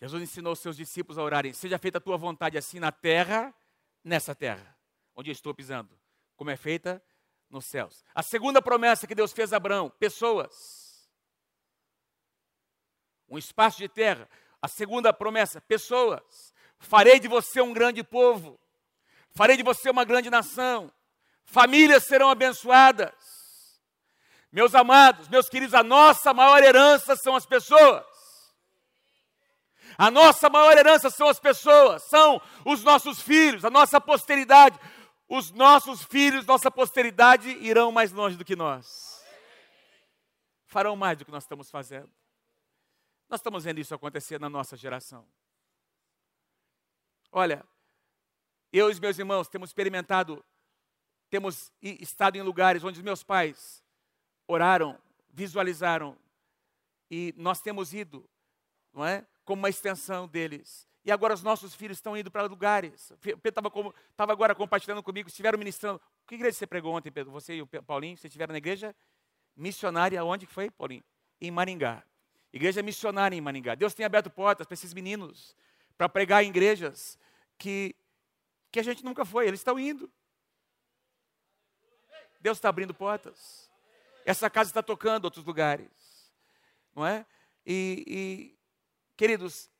Jesus 0.00 0.22
ensinou 0.22 0.56
seus 0.56 0.78
discípulos 0.78 1.18
a 1.18 1.22
orarem: 1.22 1.52
Seja 1.52 1.78
feita 1.78 1.98
a 1.98 2.00
tua 2.00 2.16
vontade 2.16 2.56
assim 2.56 2.80
na 2.80 2.90
terra, 2.90 3.54
nessa 4.02 4.34
terra, 4.34 4.74
onde 5.14 5.28
eu 5.28 5.32
estou 5.32 5.54
pisando, 5.54 5.94
como 6.36 6.50
é 6.50 6.56
feita 6.56 7.04
nos 7.54 7.64
céus. 7.64 8.04
A 8.14 8.22
segunda 8.22 8.60
promessa 8.60 9.06
que 9.06 9.14
Deus 9.14 9.32
fez 9.32 9.52
a 9.52 9.56
Abraão: 9.56 9.88
pessoas. 9.88 11.08
Um 13.28 13.38
espaço 13.38 13.78
de 13.78 13.88
terra. 13.88 14.28
A 14.60 14.68
segunda 14.68 15.12
promessa: 15.12 15.60
pessoas. 15.60 16.52
Farei 16.78 17.18
de 17.18 17.28
você 17.28 17.62
um 17.62 17.72
grande 17.72 18.02
povo. 18.02 18.60
Farei 19.30 19.56
de 19.56 19.62
você 19.62 19.88
uma 19.88 20.04
grande 20.04 20.28
nação. 20.28 20.92
Famílias 21.44 22.04
serão 22.04 22.28
abençoadas. 22.28 23.14
Meus 24.52 24.74
amados, 24.74 25.28
meus 25.28 25.48
queridos, 25.48 25.74
a 25.74 25.82
nossa 25.82 26.32
maior 26.32 26.62
herança 26.62 27.16
são 27.16 27.34
as 27.34 27.46
pessoas. 27.46 28.04
A 29.96 30.10
nossa 30.10 30.48
maior 30.48 30.76
herança 30.76 31.10
são 31.10 31.28
as 31.28 31.38
pessoas, 31.38 32.02
são 32.04 32.40
os 32.64 32.82
nossos 32.82 33.20
filhos, 33.20 33.64
a 33.64 33.70
nossa 33.70 34.00
posteridade. 34.00 34.78
Os 35.28 35.50
nossos 35.50 36.04
filhos, 36.04 36.46
nossa 36.46 36.70
posteridade 36.70 37.48
irão 37.48 37.90
mais 37.90 38.12
longe 38.12 38.36
do 38.36 38.44
que 38.44 38.54
nós. 38.54 39.24
Farão 40.66 40.96
mais 40.96 41.16
do 41.16 41.24
que 41.24 41.30
nós 41.30 41.44
estamos 41.44 41.70
fazendo. 41.70 42.10
Nós 43.28 43.40
estamos 43.40 43.64
vendo 43.64 43.80
isso 43.80 43.94
acontecer 43.94 44.38
na 44.38 44.50
nossa 44.50 44.76
geração. 44.76 45.26
Olha, 47.32 47.66
eu 48.72 48.90
e 48.90 49.00
meus 49.00 49.18
irmãos 49.18 49.48
temos 49.48 49.70
experimentado, 49.70 50.44
temos 51.30 51.72
estado 51.80 52.36
em 52.36 52.42
lugares 52.42 52.84
onde 52.84 53.02
meus 53.02 53.22
pais 53.22 53.82
oraram, 54.46 55.00
visualizaram, 55.30 56.18
e 57.10 57.34
nós 57.36 57.60
temos 57.60 57.94
ido, 57.94 58.28
não 58.92 59.04
é? 59.04 59.26
como 59.44 59.60
uma 59.60 59.68
extensão 59.68 60.26
deles. 60.26 60.88
E 61.04 61.12
agora 61.12 61.34
os 61.34 61.42
nossos 61.42 61.74
filhos 61.74 61.98
estão 61.98 62.16
indo 62.16 62.30
para 62.30 62.44
lugares. 62.44 63.12
Pedro 63.20 63.40
estava 64.10 64.32
agora 64.32 64.54
compartilhando 64.54 65.02
comigo, 65.02 65.28
estiveram 65.28 65.58
ministrando. 65.58 66.00
Que 66.26 66.34
igreja 66.34 66.56
você 66.56 66.66
pregou 66.66 66.94
ontem, 66.94 67.10
Pedro? 67.10 67.30
Você 67.32 67.56
e 67.56 67.62
o 67.62 67.66
Paulinho, 67.66 68.16
vocês 68.16 68.30
estiveram 68.30 68.52
na 68.52 68.58
igreja 68.58 68.96
missionária, 69.54 70.24
onde 70.24 70.46
foi, 70.46 70.70
Paulinho? 70.70 71.04
Em 71.40 71.50
Maringá. 71.50 72.02
Igreja 72.52 72.82
missionária 72.82 73.36
em 73.36 73.40
Maringá. 73.40 73.74
Deus 73.74 73.92
tem 73.92 74.06
aberto 74.06 74.30
portas 74.30 74.66
para 74.66 74.74
esses 74.74 74.94
meninos, 74.94 75.54
para 75.98 76.08
pregar 76.08 76.42
em 76.42 76.48
igrejas 76.48 77.18
que, 77.58 77.94
que 78.72 78.80
a 78.80 78.82
gente 78.82 79.04
nunca 79.04 79.26
foi. 79.26 79.46
Eles 79.46 79.60
estão 79.60 79.78
indo. 79.78 80.10
Deus 82.40 82.56
está 82.56 82.70
abrindo 82.70 82.94
portas. 82.94 83.70
Essa 84.24 84.48
casa 84.48 84.70
está 84.70 84.82
tocando 84.82 85.26
outros 85.26 85.44
lugares. 85.44 86.32
Não 86.94 87.06
é? 87.06 87.26
E, 87.66 88.56
Queridos, 89.16 89.70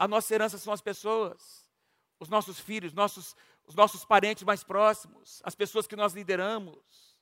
a 0.00 0.08
nossa 0.08 0.34
herança 0.34 0.56
são 0.56 0.72
as 0.72 0.80
pessoas, 0.80 1.70
os 2.18 2.30
nossos 2.30 2.58
filhos, 2.58 2.94
nossos, 2.94 3.36
os 3.66 3.74
nossos 3.74 4.02
parentes 4.02 4.42
mais 4.44 4.64
próximos, 4.64 5.42
as 5.44 5.54
pessoas 5.54 5.86
que 5.86 5.94
nós 5.94 6.14
lideramos. 6.14 7.14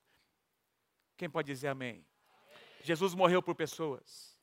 Quem 1.16 1.28
pode 1.28 1.46
dizer 1.52 1.66
amém? 1.66 2.06
Jesus 2.84 3.16
morreu 3.16 3.42
por 3.42 3.56
pessoas. 3.56 4.38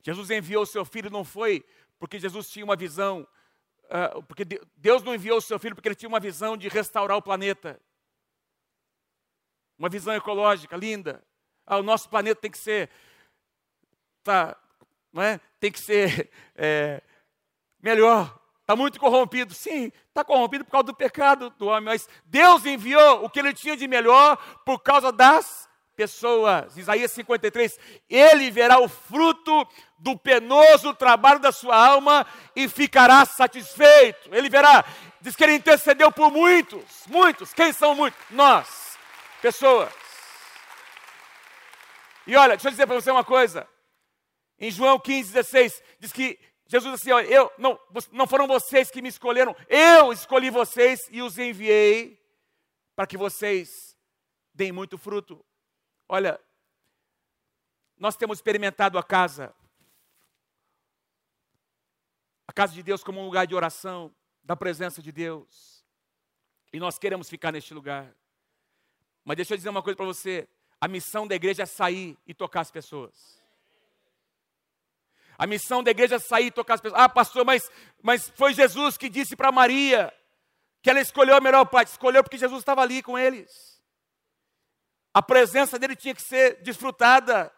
Jesus 0.00 0.30
enviou 0.30 0.62
o 0.62 0.66
seu 0.66 0.86
filho, 0.86 1.10
não 1.10 1.22
foi 1.22 1.62
porque 1.98 2.18
Jesus 2.18 2.48
tinha 2.48 2.64
uma 2.64 2.76
visão, 2.76 3.28
uh, 3.90 4.22
porque 4.22 4.46
Deus 4.74 5.02
não 5.02 5.14
enviou 5.14 5.36
o 5.36 5.42
seu 5.42 5.58
filho 5.58 5.74
porque 5.74 5.88
ele 5.88 5.94
tinha 5.94 6.08
uma 6.08 6.20
visão 6.20 6.56
de 6.56 6.68
restaurar 6.68 7.18
o 7.18 7.22
planeta. 7.22 7.78
Uma 9.78 9.90
visão 9.90 10.14
ecológica 10.14 10.78
linda. 10.78 11.22
Ah, 11.66 11.76
o 11.76 11.82
nosso 11.82 12.08
planeta 12.08 12.40
tem 12.40 12.50
que 12.50 12.58
ser 12.58 12.88
tá, 14.22 14.56
não 15.12 15.22
é? 15.22 15.38
tem 15.60 15.70
que 15.70 15.78
ser 15.78 16.30
é, 16.54 17.02
melhor. 17.84 18.34
Está 18.62 18.74
muito 18.74 18.98
corrompido. 18.98 19.52
Sim, 19.52 19.92
está 20.08 20.24
corrompido 20.24 20.64
por 20.64 20.70
causa 20.70 20.84
do 20.84 20.94
pecado 20.94 21.50
do 21.58 21.66
homem, 21.66 21.84
mas 21.84 22.08
Deus 22.24 22.64
enviou 22.64 23.22
o 23.22 23.28
que 23.28 23.38
ele 23.38 23.52
tinha 23.52 23.76
de 23.76 23.86
melhor 23.86 24.38
por 24.64 24.78
causa 24.80 25.12
das 25.12 25.68
pessoas. 25.94 26.74
Isaías 26.78 27.12
53, 27.12 27.78
ele 28.08 28.50
verá 28.50 28.80
o 28.80 28.88
fruto 28.88 29.68
do 29.98 30.18
penoso 30.18 30.94
trabalho 30.94 31.38
da 31.38 31.52
sua 31.52 31.76
alma 31.76 32.26
e 32.56 32.66
ficará 32.66 33.26
satisfeito. 33.26 34.34
Ele 34.34 34.48
verá, 34.48 34.82
diz 35.20 35.36
que 35.36 35.44
ele 35.44 35.54
intercedeu 35.54 36.10
por 36.10 36.32
muitos, 36.32 37.04
muitos. 37.06 37.52
Quem 37.52 37.70
são 37.70 37.94
muitos? 37.94 38.18
Nós, 38.30 38.98
pessoas. 39.42 39.92
E 42.26 42.34
olha, 42.34 42.56
deixa 42.56 42.68
eu 42.68 42.72
dizer 42.72 42.86
para 42.86 42.98
você 42.98 43.10
uma 43.10 43.24
coisa. 43.24 43.68
Em 44.58 44.70
João 44.70 44.98
15, 44.98 45.34
16, 45.34 45.82
diz 46.00 46.12
que 46.12 46.38
Jesus 46.74 46.94
disse 46.94 47.12
assim: 47.12 47.32
eu, 47.32 47.52
não, 47.56 47.78
não 48.10 48.26
foram 48.26 48.48
vocês 48.48 48.90
que 48.90 49.00
me 49.00 49.08
escolheram, 49.08 49.54
eu 49.68 50.12
escolhi 50.12 50.50
vocês 50.50 51.08
e 51.12 51.22
os 51.22 51.38
enviei 51.38 52.20
para 52.96 53.06
que 53.06 53.16
vocês 53.16 53.96
deem 54.52 54.72
muito 54.72 54.98
fruto. 54.98 55.44
Olha, 56.08 56.40
nós 57.96 58.16
temos 58.16 58.38
experimentado 58.38 58.98
a 58.98 59.04
casa, 59.04 59.54
a 62.48 62.52
casa 62.52 62.72
de 62.72 62.82
Deus 62.82 63.04
como 63.04 63.20
um 63.20 63.26
lugar 63.26 63.46
de 63.46 63.54
oração, 63.54 64.12
da 64.42 64.56
presença 64.56 65.00
de 65.00 65.12
Deus. 65.12 65.86
E 66.72 66.80
nós 66.80 66.98
queremos 66.98 67.30
ficar 67.30 67.52
neste 67.52 67.72
lugar. 67.72 68.12
Mas 69.24 69.36
deixa 69.36 69.54
eu 69.54 69.58
dizer 69.58 69.68
uma 69.68 69.80
coisa 69.82 69.96
para 69.96 70.06
você: 70.06 70.48
a 70.80 70.88
missão 70.88 71.24
da 71.24 71.36
igreja 71.36 71.62
é 71.62 71.66
sair 71.66 72.18
e 72.26 72.34
tocar 72.34 72.62
as 72.62 72.72
pessoas. 72.72 73.43
A 75.38 75.46
missão 75.46 75.82
da 75.82 75.90
igreja 75.90 76.16
é 76.16 76.18
sair 76.18 76.46
e 76.46 76.50
tocar 76.50 76.74
as 76.74 76.80
pessoas. 76.80 77.00
Ah, 77.00 77.08
pastor, 77.08 77.44
mas, 77.44 77.70
mas 78.02 78.30
foi 78.36 78.54
Jesus 78.54 78.96
que 78.96 79.08
disse 79.08 79.34
para 79.36 79.52
Maria 79.52 80.12
que 80.82 80.90
ela 80.90 81.00
escolheu 81.00 81.36
a 81.36 81.40
melhor 81.40 81.64
parte. 81.66 81.88
Escolheu 81.88 82.22
porque 82.22 82.38
Jesus 82.38 82.60
estava 82.60 82.82
ali 82.82 83.02
com 83.02 83.18
eles. 83.18 83.50
A 85.12 85.22
presença 85.22 85.78
dele 85.78 85.96
tinha 85.96 86.14
que 86.14 86.22
ser 86.22 86.62
desfrutada. 86.62 87.52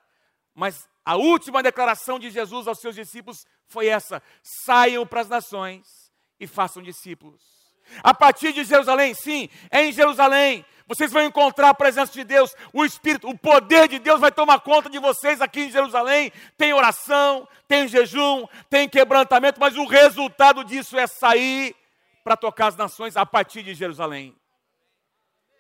Mas 0.55 0.89
a 1.05 1.17
última 1.17 1.63
declaração 1.63 2.19
de 2.19 2.31
Jesus 2.31 2.67
aos 2.67 2.81
seus 2.81 2.95
discípulos 2.95 3.47
foi 3.69 3.87
essa: 3.89 4.23
saiam 4.43 5.07
para 5.07 5.21
as 5.21 5.29
nações 5.29 6.13
e 6.39 6.47
façam 6.47 6.83
discípulos. 6.83 7.56
A 8.03 8.15
partir 8.15 8.53
de 8.53 8.65
Jerusalém, 8.65 9.15
sim, 9.15 9.49
é 9.71 9.85
em 9.85 9.93
Jerusalém. 9.93 10.65
Vocês 10.89 11.11
vão 11.11 11.25
encontrar 11.25 11.71
a 11.71 11.75
presença 11.75 12.13
de 12.13 12.23
Deus, 12.23 12.55
o 12.73 12.85
Espírito, 12.85 13.29
o 13.29 13.37
poder 13.37 13.89
de 13.89 13.99
Deus 13.99 14.21
vai 14.21 14.31
tomar 14.31 14.61
conta 14.61 14.89
de 14.89 15.01
vocês 15.01 15.41
aqui 15.41 15.63
em 15.63 15.71
Jerusalém. 15.71 16.33
Tem 16.57 16.73
oração, 16.73 17.49
tem 17.67 17.89
jejum, 17.89 18.47
tem 18.71 18.89
quebrantamento, 18.89 19.59
mas 19.59 19.77
o 19.77 19.85
resultado 19.85 20.63
disso 20.63 20.97
é 20.97 21.09
sair 21.09 21.75
para 22.23 22.37
tocar 22.37 22.69
as 22.69 22.77
nações 22.77 23.17
a 23.17 23.27
partir 23.27 23.65
de 23.65 23.75
Jerusalém. 23.75 24.35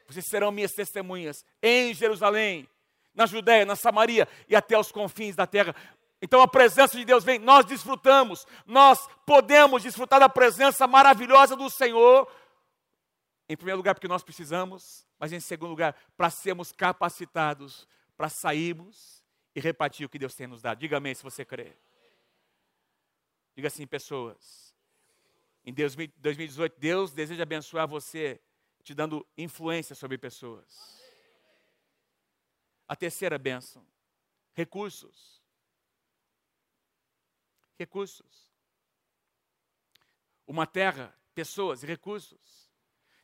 Vocês 0.07 0.27
serão 0.29 0.53
minhas 0.53 0.73
testemunhas 0.73 1.45
em 1.61 1.93
Jerusalém, 1.93 2.69
na 3.12 3.27
Judéia, 3.27 3.65
na 3.65 3.75
Samaria 3.75 4.29
e 4.49 4.55
até 4.55 4.79
os 4.79 4.93
confins 4.93 5.35
da 5.35 5.47
terra. 5.47 5.75
Então 6.27 6.43
a 6.43 6.49
presença 6.49 6.99
de 6.99 7.05
Deus 7.05 7.23
vem, 7.23 7.39
nós 7.39 7.65
desfrutamos, 7.65 8.45
nós 8.67 8.99
podemos 9.25 9.83
desfrutar 9.83 10.19
da 10.19 10.29
presença 10.29 10.85
maravilhosa 10.85 11.55
do 11.55 11.71
Senhor. 11.71 12.29
Em 13.49 13.57
primeiro 13.57 13.77
lugar, 13.77 13.95
porque 13.95 14.09
nós 14.09 14.25
precisamos, 14.25 15.07
mas 15.21 15.33
em 15.33 15.39
segundo 15.39 15.71
lugar, 15.71 15.95
para 16.17 16.29
sermos 16.29 16.73
capacitados 16.73 17.87
para 18.17 18.29
sairmos 18.29 19.23
e 19.55 19.61
repartir 19.61 20.07
o 20.07 20.09
que 20.09 20.19
Deus 20.19 20.35
tem 20.35 20.47
nos 20.47 20.62
dado. 20.62 20.79
Diga 20.79 20.97
amém 20.97 21.15
se 21.15 21.23
você 21.23 21.45
crê. 21.45 21.77
Diga 23.55 23.69
assim, 23.69 23.87
pessoas. 23.87 24.75
Em 25.65 25.73
2018, 25.73 26.79
Deus 26.79 27.12
deseja 27.12 27.43
abençoar 27.43 27.87
você 27.87 28.41
te 28.83 28.95
dando 28.95 29.27
influência 29.37 29.95
sobre 29.95 30.17
pessoas. 30.17 30.97
A 32.89 32.95
terceira 32.95 33.39
bênção: 33.39 33.85
recursos. 34.55 35.36
Recursos. 37.79 38.53
Uma 40.47 40.67
terra, 40.67 41.15
pessoas 41.35 41.83
e 41.83 41.87
recursos. 41.87 42.71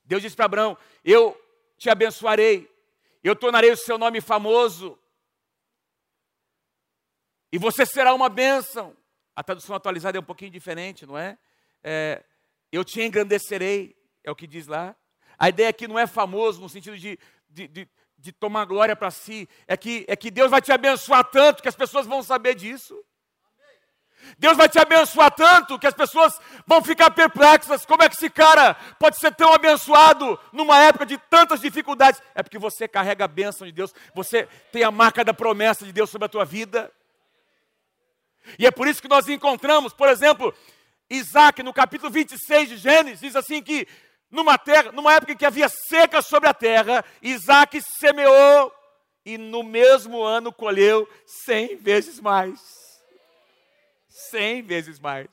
Deus 0.04 0.22
disse 0.22 0.36
para 0.36 0.46
Abraão: 0.46 0.76
Eu 1.04 1.40
te 1.78 1.88
abençoarei, 1.88 2.70
eu 3.22 3.36
tornarei 3.36 3.70
o 3.70 3.76
seu 3.76 3.96
nome 3.96 4.20
famoso, 4.20 4.98
e 7.52 7.58
você 7.58 7.84
será 7.84 8.14
uma 8.14 8.30
bênção. 8.30 8.96
A 9.36 9.44
tradução 9.44 9.76
atualizada 9.76 10.16
é 10.16 10.20
um 10.20 10.24
pouquinho 10.24 10.50
diferente, 10.50 11.04
não 11.04 11.18
é? 11.18 11.38
é 11.82 12.24
eu 12.70 12.82
te 12.82 13.02
engrandecerei, 13.02 13.94
é 14.24 14.30
o 14.30 14.34
que 14.34 14.46
diz 14.46 14.66
lá. 14.66 14.96
A 15.38 15.50
ideia 15.50 15.68
aqui 15.68 15.86
não 15.86 15.98
é 15.98 16.06
famoso 16.06 16.60
no 16.60 16.68
sentido 16.68 16.96
de, 16.96 17.18
de, 17.48 17.68
de, 17.68 17.88
de 18.16 18.32
tomar 18.32 18.64
glória 18.64 18.96
para 18.96 19.10
si, 19.10 19.46
é 19.66 19.76
que, 19.76 20.06
é 20.08 20.16
que 20.16 20.30
Deus 20.30 20.50
vai 20.50 20.62
te 20.62 20.72
abençoar 20.72 21.24
tanto 21.30 21.62
que 21.62 21.68
as 21.68 21.76
pessoas 21.76 22.06
vão 22.06 22.22
saber 22.22 22.54
disso. 22.54 23.04
Deus 24.38 24.56
vai 24.56 24.68
te 24.68 24.78
abençoar 24.78 25.30
tanto 25.30 25.78
que 25.78 25.86
as 25.86 25.94
pessoas 25.94 26.38
vão 26.66 26.82
ficar 26.82 27.10
perplexas. 27.10 27.84
Como 27.86 28.02
é 28.02 28.08
que 28.08 28.16
esse 28.16 28.30
cara 28.30 28.74
pode 28.98 29.18
ser 29.18 29.34
tão 29.34 29.52
abençoado 29.52 30.38
numa 30.52 30.78
época 30.78 31.06
de 31.06 31.18
tantas 31.18 31.60
dificuldades? 31.60 32.20
É 32.34 32.42
porque 32.42 32.58
você 32.58 32.88
carrega 32.88 33.24
a 33.24 33.28
bênção 33.28 33.66
de 33.66 33.72
Deus, 33.72 33.94
você 34.14 34.48
tem 34.70 34.82
a 34.82 34.90
marca 34.90 35.24
da 35.24 35.34
promessa 35.34 35.84
de 35.84 35.92
Deus 35.92 36.10
sobre 36.10 36.26
a 36.26 36.28
tua 36.28 36.44
vida. 36.44 36.90
E 38.58 38.66
é 38.66 38.70
por 38.70 38.88
isso 38.88 39.00
que 39.00 39.08
nós 39.08 39.28
encontramos, 39.28 39.92
por 39.92 40.08
exemplo, 40.08 40.54
Isaac, 41.08 41.62
no 41.62 41.72
capítulo 41.72 42.10
26 42.10 42.68
de 42.70 42.76
Gênesis, 42.78 43.20
diz 43.20 43.36
assim 43.36 43.62
que 43.62 43.86
numa 44.30 44.56
terra, 44.56 44.90
numa 44.92 45.12
época 45.12 45.32
em 45.32 45.36
que 45.36 45.44
havia 45.44 45.68
seca 45.68 46.22
sobre 46.22 46.48
a 46.48 46.54
terra, 46.54 47.04
Isaac 47.20 47.80
semeou 47.98 48.72
e 49.24 49.38
no 49.38 49.62
mesmo 49.62 50.22
ano 50.22 50.52
colheu 50.52 51.08
cem 51.26 51.76
vezes 51.76 52.18
mais. 52.18 52.81
Cem 54.12 54.62
vezes 54.62 55.00
mais. 55.00 55.28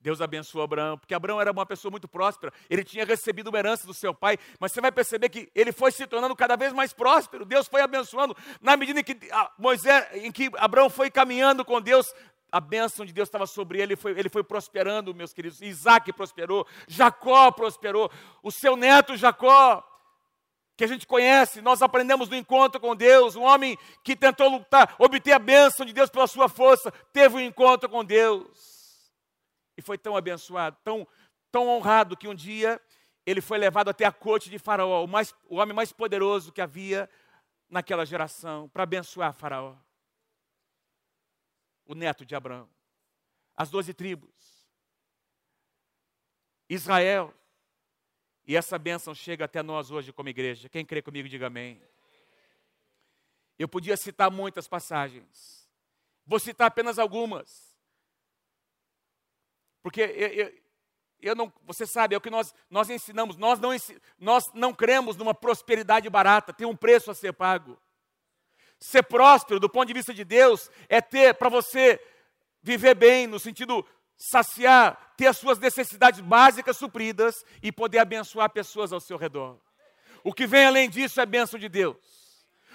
Deus 0.00 0.20
abençoou 0.20 0.64
Abraão, 0.64 0.98
porque 0.98 1.14
Abraão 1.14 1.40
era 1.40 1.52
uma 1.52 1.66
pessoa 1.66 1.90
muito 1.90 2.08
próspera, 2.08 2.52
ele 2.70 2.84
tinha 2.84 3.04
recebido 3.04 3.48
uma 3.48 3.58
herança 3.58 3.86
do 3.86 3.92
seu 3.92 4.14
pai, 4.14 4.38
mas 4.58 4.72
você 4.72 4.80
vai 4.80 4.90
perceber 4.92 5.28
que 5.28 5.50
ele 5.54 5.72
foi 5.72 5.90
se 5.90 6.06
tornando 6.06 6.34
cada 6.36 6.56
vez 6.56 6.72
mais 6.72 6.92
próspero, 6.92 7.44
Deus 7.44 7.66
foi 7.66 7.82
abençoando, 7.82 8.36
na 8.60 8.76
medida 8.76 9.00
em 9.00 9.04
que 9.04 9.18
ah, 9.32 9.52
Moisés, 9.58 10.06
em 10.14 10.30
que 10.30 10.50
Abraão 10.56 10.88
foi 10.88 11.10
caminhando 11.10 11.64
com 11.64 11.80
Deus, 11.80 12.12
a 12.50 12.60
bênção 12.60 13.04
de 13.04 13.12
Deus 13.12 13.28
estava 13.28 13.46
sobre 13.46 13.78
ele, 13.78 13.92
ele 13.92 13.96
foi, 13.96 14.18
ele 14.18 14.28
foi 14.28 14.42
prosperando, 14.42 15.14
meus 15.14 15.34
queridos. 15.34 15.60
Isaac 15.60 16.12
prosperou, 16.14 16.66
Jacó 16.86 17.50
prosperou, 17.50 18.10
o 18.42 18.50
seu 18.50 18.76
neto 18.76 19.16
Jacó, 19.16 19.84
que 20.78 20.84
a 20.84 20.86
gente 20.86 21.08
conhece, 21.08 21.60
nós 21.60 21.82
aprendemos 21.82 22.28
no 22.28 22.36
encontro 22.36 22.80
com 22.80 22.94
Deus, 22.94 23.34
um 23.34 23.42
homem 23.42 23.76
que 24.04 24.14
tentou 24.14 24.48
lutar, 24.48 24.94
obter 24.96 25.32
a 25.32 25.38
bênção 25.40 25.84
de 25.84 25.92
Deus 25.92 26.08
pela 26.08 26.28
sua 26.28 26.48
força, 26.48 26.92
teve 27.12 27.34
um 27.34 27.40
encontro 27.40 27.88
com 27.88 28.04
Deus. 28.04 29.12
E 29.76 29.82
foi 29.82 29.98
tão 29.98 30.16
abençoado, 30.16 30.76
tão, 30.84 31.04
tão 31.50 31.68
honrado, 31.68 32.16
que 32.16 32.28
um 32.28 32.34
dia 32.34 32.80
ele 33.26 33.40
foi 33.40 33.58
levado 33.58 33.88
até 33.88 34.04
a 34.04 34.12
corte 34.12 34.48
de 34.48 34.56
Faraó, 34.56 35.02
o, 35.02 35.08
mais, 35.08 35.34
o 35.48 35.56
homem 35.56 35.74
mais 35.74 35.92
poderoso 35.92 36.52
que 36.52 36.60
havia 36.60 37.10
naquela 37.68 38.06
geração, 38.06 38.68
para 38.68 38.84
abençoar 38.84 39.34
Faraó 39.34 39.74
o 41.84 41.94
neto 41.94 42.24
de 42.24 42.36
Abraão, 42.36 42.68
as 43.56 43.68
doze 43.68 43.92
tribos, 43.92 44.64
Israel. 46.68 47.34
E 48.48 48.56
essa 48.56 48.78
bênção 48.78 49.14
chega 49.14 49.44
até 49.44 49.62
nós 49.62 49.90
hoje 49.90 50.10
como 50.10 50.30
igreja. 50.30 50.70
Quem 50.70 50.82
crê 50.82 51.02
comigo, 51.02 51.28
diga 51.28 51.48
amém. 51.48 51.78
Eu 53.58 53.68
podia 53.68 53.94
citar 53.94 54.30
muitas 54.30 54.66
passagens, 54.66 55.68
vou 56.24 56.38
citar 56.38 56.68
apenas 56.68 56.98
algumas. 56.98 57.76
Porque 59.82 60.00
eu, 60.00 60.28
eu, 60.28 60.62
eu 61.20 61.34
não, 61.34 61.52
você 61.64 61.86
sabe, 61.86 62.14
é 62.14 62.18
o 62.18 62.20
que 62.22 62.30
nós, 62.30 62.54
nós 62.70 62.88
ensinamos, 62.88 63.36
nós 63.36 63.58
não, 63.58 63.70
nós 64.18 64.44
não 64.54 64.72
cremos 64.72 65.16
numa 65.16 65.34
prosperidade 65.34 66.08
barata, 66.08 66.52
tem 66.52 66.66
um 66.66 66.76
preço 66.76 67.10
a 67.10 67.14
ser 67.14 67.34
pago. 67.34 67.78
Ser 68.78 69.02
próspero 69.02 69.60
do 69.60 69.68
ponto 69.68 69.88
de 69.88 69.94
vista 69.94 70.14
de 70.14 70.24
Deus 70.24 70.70
é 70.88 71.02
ter 71.02 71.34
para 71.34 71.50
você 71.50 72.00
viver 72.62 72.94
bem, 72.94 73.26
no 73.26 73.38
sentido 73.38 73.84
saciar, 74.18 75.14
ter 75.16 75.28
as 75.28 75.38
suas 75.38 75.58
necessidades 75.58 76.20
básicas 76.20 76.76
supridas 76.76 77.44
e 77.62 77.70
poder 77.70 77.98
abençoar 77.98 78.50
pessoas 78.50 78.92
ao 78.92 79.00
seu 79.00 79.16
redor. 79.16 79.58
O 80.24 80.34
que 80.34 80.46
vem 80.46 80.66
além 80.66 80.90
disso 80.90 81.20
é 81.20 81.26
bênção 81.26 81.58
de 81.58 81.68
Deus. 81.68 81.96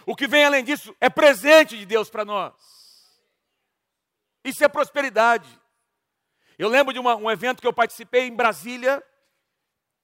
O 0.06 0.15
que 0.15 0.27
vem 0.27 0.45
além 0.45 0.63
disso 0.63 0.95
é 0.99 1.10
presente 1.10 1.77
de 1.77 1.86
Deus 1.86 2.10
para 2.10 2.23
nós. 2.23 2.53
Isso 4.43 4.63
é 4.63 4.69
prosperidade. 4.69 5.47
Eu 6.58 6.69
lembro 6.69 6.93
de 6.93 6.99
uma, 6.99 7.15
um 7.15 7.29
evento 7.29 7.62
que 7.62 7.67
eu 7.67 7.73
participei 7.73 8.27
em 8.27 8.36
Brasília. 8.36 9.03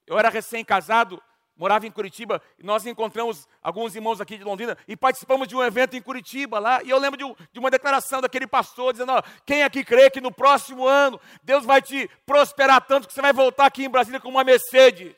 Eu 0.05 0.17
era 0.17 0.29
recém-casado 0.29 1.21
morava 1.59 1.85
em 1.85 1.91
Curitiba, 1.91 2.41
e 2.57 2.63
nós 2.63 2.85
encontramos 2.85 3.45
alguns 3.61 3.93
irmãos 3.93 4.21
aqui 4.21 4.37
de 4.37 4.45
Londrina 4.45 4.77
e 4.87 4.95
participamos 4.95 5.45
de 5.45 5.57
um 5.57 5.61
evento 5.61 5.97
em 5.97 6.01
Curitiba 6.01 6.57
lá, 6.57 6.81
e 6.81 6.89
eu 6.89 6.97
lembro 6.97 7.17
de, 7.17 7.25
um, 7.25 7.35
de 7.51 7.59
uma 7.59 7.69
declaração 7.69 8.21
daquele 8.21 8.47
pastor 8.47 8.93
dizendo: 8.93 9.11
ó, 9.11 9.21
quem 9.45 9.61
aqui 9.61 9.83
crê 9.83 10.09
que 10.09 10.21
no 10.21 10.31
próximo 10.31 10.87
ano 10.87 11.19
Deus 11.43 11.65
vai 11.65 11.81
te 11.81 12.09
prosperar 12.25 12.87
tanto 12.87 13.09
que 13.09 13.13
você 13.13 13.21
vai 13.21 13.33
voltar 13.33 13.65
aqui 13.65 13.83
em 13.83 13.89
Brasília 13.89 14.21
com 14.21 14.29
uma 14.29 14.43
Mercedes? 14.43 15.15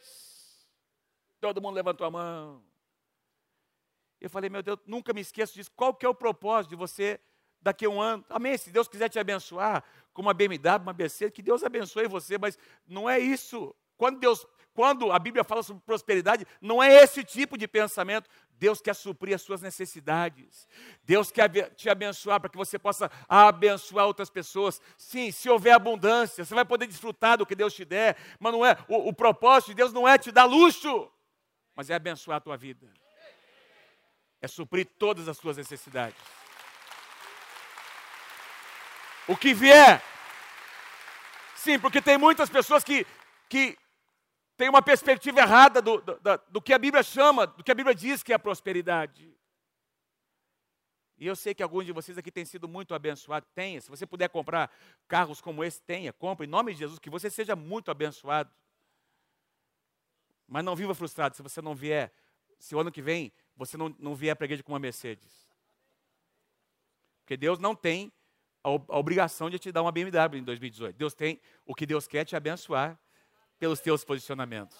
Todo 1.39 1.61
mundo 1.61 1.75
levantou 1.75 2.07
a 2.07 2.11
mão. 2.11 2.63
Eu 4.19 4.29
falei, 4.29 4.49
meu 4.49 4.63
Deus, 4.63 4.79
nunca 4.85 5.13
me 5.13 5.21
esqueço 5.21 5.53
disso. 5.53 5.71
Qual 5.75 5.93
que 5.93 6.05
é 6.05 6.09
o 6.09 6.13
propósito 6.13 6.71
de 6.71 6.75
você 6.75 7.19
daqui 7.59 7.85
a 7.85 7.89
um 7.89 8.01
ano? 8.01 8.25
Amém. 8.29 8.57
Se 8.57 8.71
Deus 8.71 8.87
quiser 8.87 9.09
te 9.09 9.19
abençoar 9.19 9.83
com 10.13 10.21
uma 10.21 10.33
BMW, 10.33 10.81
uma 10.81 10.93
BC, 10.93 11.31
que 11.31 11.41
Deus 11.41 11.63
abençoe 11.63 12.07
você, 12.07 12.37
mas 12.37 12.57
não 12.87 13.09
é 13.09 13.19
isso. 13.19 13.75
Quando 13.97 14.19
Deus, 14.19 14.47
quando 14.73 15.11
a 15.11 15.19
Bíblia 15.19 15.43
fala 15.43 15.63
sobre 15.63 15.83
prosperidade, 15.83 16.45
não 16.61 16.81
é 16.81 17.03
esse 17.03 17.23
tipo 17.23 17.57
de 17.57 17.67
pensamento. 17.67 18.29
Deus 18.51 18.79
quer 18.79 18.93
suprir 18.93 19.35
as 19.35 19.41
suas 19.41 19.61
necessidades. 19.61 20.67
Deus 21.03 21.31
quer 21.31 21.49
te 21.75 21.89
abençoar 21.89 22.39
para 22.39 22.49
que 22.49 22.57
você 22.57 22.79
possa 22.79 23.11
abençoar 23.27 24.05
outras 24.05 24.29
pessoas. 24.29 24.81
Sim, 24.97 25.31
se 25.31 25.49
houver 25.49 25.73
abundância, 25.73 26.45
você 26.45 26.55
vai 26.55 26.63
poder 26.63 26.87
desfrutar 26.87 27.37
do 27.37 27.45
que 27.45 27.55
Deus 27.55 27.73
te 27.73 27.83
der, 27.83 28.15
mas 28.39 28.53
não 28.53 28.65
é 28.65 28.77
o, 28.87 29.09
o 29.09 29.13
propósito 29.13 29.69
de 29.69 29.75
Deus 29.75 29.91
não 29.91 30.07
é 30.07 30.17
te 30.17 30.31
dar 30.31 30.45
luxo, 30.45 31.11
mas 31.75 31.89
é 31.89 31.95
abençoar 31.95 32.37
a 32.37 32.41
tua 32.41 32.55
vida. 32.55 32.87
É 34.41 34.47
suprir 34.47 34.87
todas 34.97 35.27
as 35.27 35.37
tuas 35.37 35.57
necessidades. 35.57 36.19
O 39.27 39.35
que 39.35 39.53
vier. 39.53 40.03
Sim, 41.55 41.77
porque 41.77 42.01
tem 42.01 42.17
muitas 42.17 42.49
pessoas 42.49 42.83
que, 42.83 43.05
que 43.47 43.77
tem 44.61 44.69
uma 44.69 44.83
perspectiva 44.83 45.39
errada 45.39 45.81
do, 45.81 45.99
do, 45.99 46.19
do, 46.49 46.61
que 46.61 46.71
a 46.71 46.77
Bíblia 46.77 47.01
chama, 47.01 47.47
do 47.47 47.63
que 47.63 47.71
a 47.71 47.73
Bíblia 47.73 47.95
diz 47.95 48.21
que 48.21 48.31
é 48.31 48.35
a 48.35 48.39
prosperidade. 48.39 49.35
E 51.17 51.25
eu 51.25 51.35
sei 51.35 51.55
que 51.55 51.63
alguns 51.63 51.83
de 51.83 51.91
vocês 51.91 52.15
aqui 52.15 52.31
têm 52.31 52.45
sido 52.45 52.67
muito 52.67 52.93
abençoados. 52.93 53.49
Tenha, 53.55 53.81
se 53.81 53.89
você 53.89 54.05
puder 54.05 54.29
comprar 54.29 54.71
carros 55.07 55.41
como 55.41 55.63
esse, 55.63 55.81
tenha, 55.81 56.13
compre, 56.13 56.45
em 56.45 56.49
nome 56.49 56.73
de 56.73 56.77
Jesus, 56.77 56.99
que 56.99 57.09
você 57.09 57.27
seja 57.27 57.55
muito 57.55 57.89
abençoado. 57.89 58.51
Mas 60.47 60.63
não 60.63 60.75
viva 60.75 60.93
frustrado 60.93 61.35
se 61.35 61.41
você 61.41 61.59
não 61.59 61.73
vier, 61.73 62.13
se 62.59 62.75
o 62.75 62.79
ano 62.79 62.91
que 62.91 63.01
vem 63.01 63.33
você 63.57 63.75
não, 63.77 63.89
não 63.97 64.13
vier 64.13 64.35
para 64.35 64.45
a 64.45 64.45
igreja 64.45 64.61
com 64.61 64.73
uma 64.73 64.79
Mercedes. 64.79 65.49
Porque 67.23 67.35
Deus 67.35 67.57
não 67.57 67.75
tem 67.75 68.13
a, 68.63 68.69
a 68.69 68.99
obrigação 68.99 69.49
de 69.49 69.57
te 69.57 69.71
dar 69.71 69.81
uma 69.81 69.91
BMW 69.91 70.37
em 70.37 70.43
2018. 70.43 70.95
Deus 70.95 71.15
tem, 71.15 71.41
o 71.65 71.73
que 71.73 71.87
Deus 71.87 72.07
quer 72.07 72.19
é 72.19 72.25
te 72.25 72.35
abençoar 72.35 72.99
pelos 73.61 73.79
teus 73.79 74.03
posicionamentos. 74.03 74.75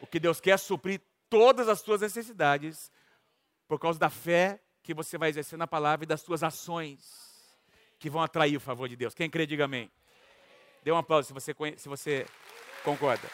O 0.00 0.06
que 0.06 0.20
Deus 0.20 0.40
quer 0.40 0.52
é 0.52 0.56
suprir 0.56 1.00
todas 1.28 1.68
as 1.68 1.82
tuas 1.82 2.02
necessidades 2.02 2.88
por 3.66 3.80
causa 3.80 3.98
da 3.98 4.08
fé 4.08 4.62
que 4.80 4.94
você 4.94 5.18
vai 5.18 5.28
exercer 5.28 5.58
na 5.58 5.66
palavra 5.66 6.04
e 6.04 6.06
das 6.06 6.22
tuas 6.22 6.44
ações 6.44 7.02
que 7.98 8.08
vão 8.08 8.22
atrair 8.22 8.56
o 8.56 8.60
favor 8.60 8.88
de 8.88 8.94
Deus. 8.94 9.12
Quem 9.12 9.28
crê, 9.28 9.44
diga 9.44 9.64
amém. 9.64 9.90
Dê 10.84 10.92
um 10.92 10.96
aplauso 10.96 11.26
se 11.26 11.32
você, 11.32 11.52
se 11.76 11.88
você 11.88 12.24
concorda. 12.84 13.28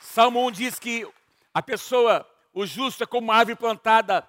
Salmo 0.00 0.44
1 0.48 0.50
diz 0.50 0.78
que 0.80 1.08
a 1.54 1.62
pessoa, 1.62 2.28
o 2.52 2.66
justo, 2.66 3.04
é 3.04 3.06
como 3.06 3.28
uma 3.28 3.36
árvore 3.36 3.54
plantada 3.54 4.28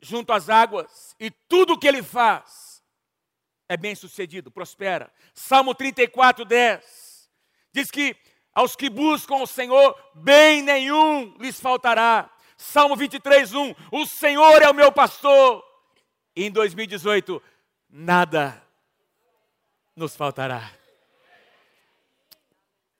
junto 0.00 0.32
às 0.32 0.48
águas, 0.48 1.16
e 1.18 1.28
tudo 1.28 1.72
o 1.72 1.78
que 1.78 1.88
ele 1.88 2.04
faz 2.04 2.61
é 3.72 3.76
bem 3.76 3.94
sucedido, 3.94 4.50
prospera. 4.50 5.10
Salmo 5.32 5.74
34, 5.74 6.44
10 6.44 7.30
diz 7.72 7.90
que 7.90 8.14
aos 8.54 8.76
que 8.76 8.90
buscam 8.90 9.36
o 9.36 9.46
Senhor, 9.46 9.98
bem 10.14 10.60
nenhum 10.60 11.34
lhes 11.38 11.58
faltará. 11.58 12.30
Salmo 12.54 12.94
23, 12.94 13.54
1: 13.54 13.74
O 13.90 14.06
Senhor 14.06 14.60
é 14.60 14.68
o 14.68 14.74
meu 14.74 14.92
pastor. 14.92 15.64
E 16.36 16.44
em 16.44 16.50
2018, 16.50 17.42
nada 17.88 18.62
nos 19.96 20.14
faltará. 20.14 20.70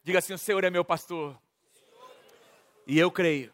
Diga 0.02 0.20
assim: 0.20 0.32
O 0.32 0.38
Senhor 0.38 0.64
é 0.64 0.70
meu 0.70 0.86
pastor. 0.86 1.38
E 2.86 2.98
eu 2.98 3.10
creio 3.10 3.52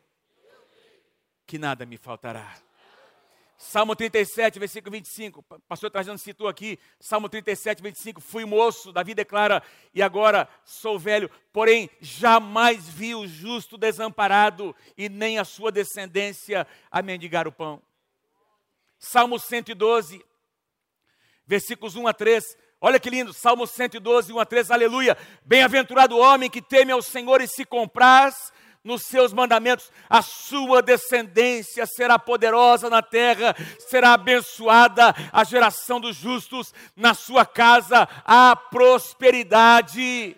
que 1.45 1.59
nada 1.59 1.85
me 1.85 1.97
faltará. 1.97 2.68
Salmo 3.61 3.97
37, 3.97 4.57
versículo 4.61 4.93
25. 4.93 5.45
O 5.51 5.61
pastor 5.63 5.91
Trajano 5.91 6.17
citou 6.17 6.47
aqui, 6.47 6.79
Salmo 7.01 7.29
37, 7.29 7.83
25. 7.83 8.21
Fui 8.21 8.45
moço, 8.45 8.93
Davi 8.93 9.15
declara, 9.15 9.61
e 9.93 10.01
agora 10.01 10.49
sou 10.65 10.97
velho, 10.97 11.29
porém 11.53 11.91
jamais 12.01 12.89
vi 12.89 13.17
o 13.17 13.27
justo 13.27 13.77
desamparado 13.77 14.75
e 14.97 15.09
nem 15.09 15.41
a 15.41 15.45
sua 15.45 15.73
descendência 15.73 16.65
a 16.89 17.03
mendigar 17.03 17.49
o 17.49 17.53
pão. 17.53 17.83
Salmo 18.97 19.41
112, 19.41 20.25
versículos 21.45 21.97
1 21.97 22.07
a 22.07 22.15
3. 22.15 22.45
Olha 22.81 23.01
que 23.01 23.11
lindo, 23.11 23.33
Salmo 23.33 23.67
112, 23.67 24.33
1 24.33 24.39
a 24.39 24.47
3, 24.47 24.71
aleluia. 24.71 25.19
Bem-aventurado 25.45 26.15
o 26.15 26.21
homem 26.21 26.49
que 26.49 26.63
teme 26.63 26.93
ao 26.93 27.03
Senhor 27.03 27.41
e 27.41 27.49
se 27.49 27.65
compraz 27.65 28.53
nos 28.89 29.03
seus 29.03 29.35
mandamentos, 29.35 29.93
a 30.09 30.23
sua 30.23 30.81
descendência 30.81 31.85
será 31.87 32.19
poderosa 32.19 32.89
na 32.89 33.03
terra, 33.03 33.55
será 33.79 34.15
abençoada 34.15 35.15
a 35.31 35.45
geração 35.45 36.01
dos 36.01 36.17
justos, 36.17 36.73
na 36.97 37.13
sua 37.13 37.45
casa 37.45 38.09
há 38.25 38.57
prosperidade, 38.57 40.35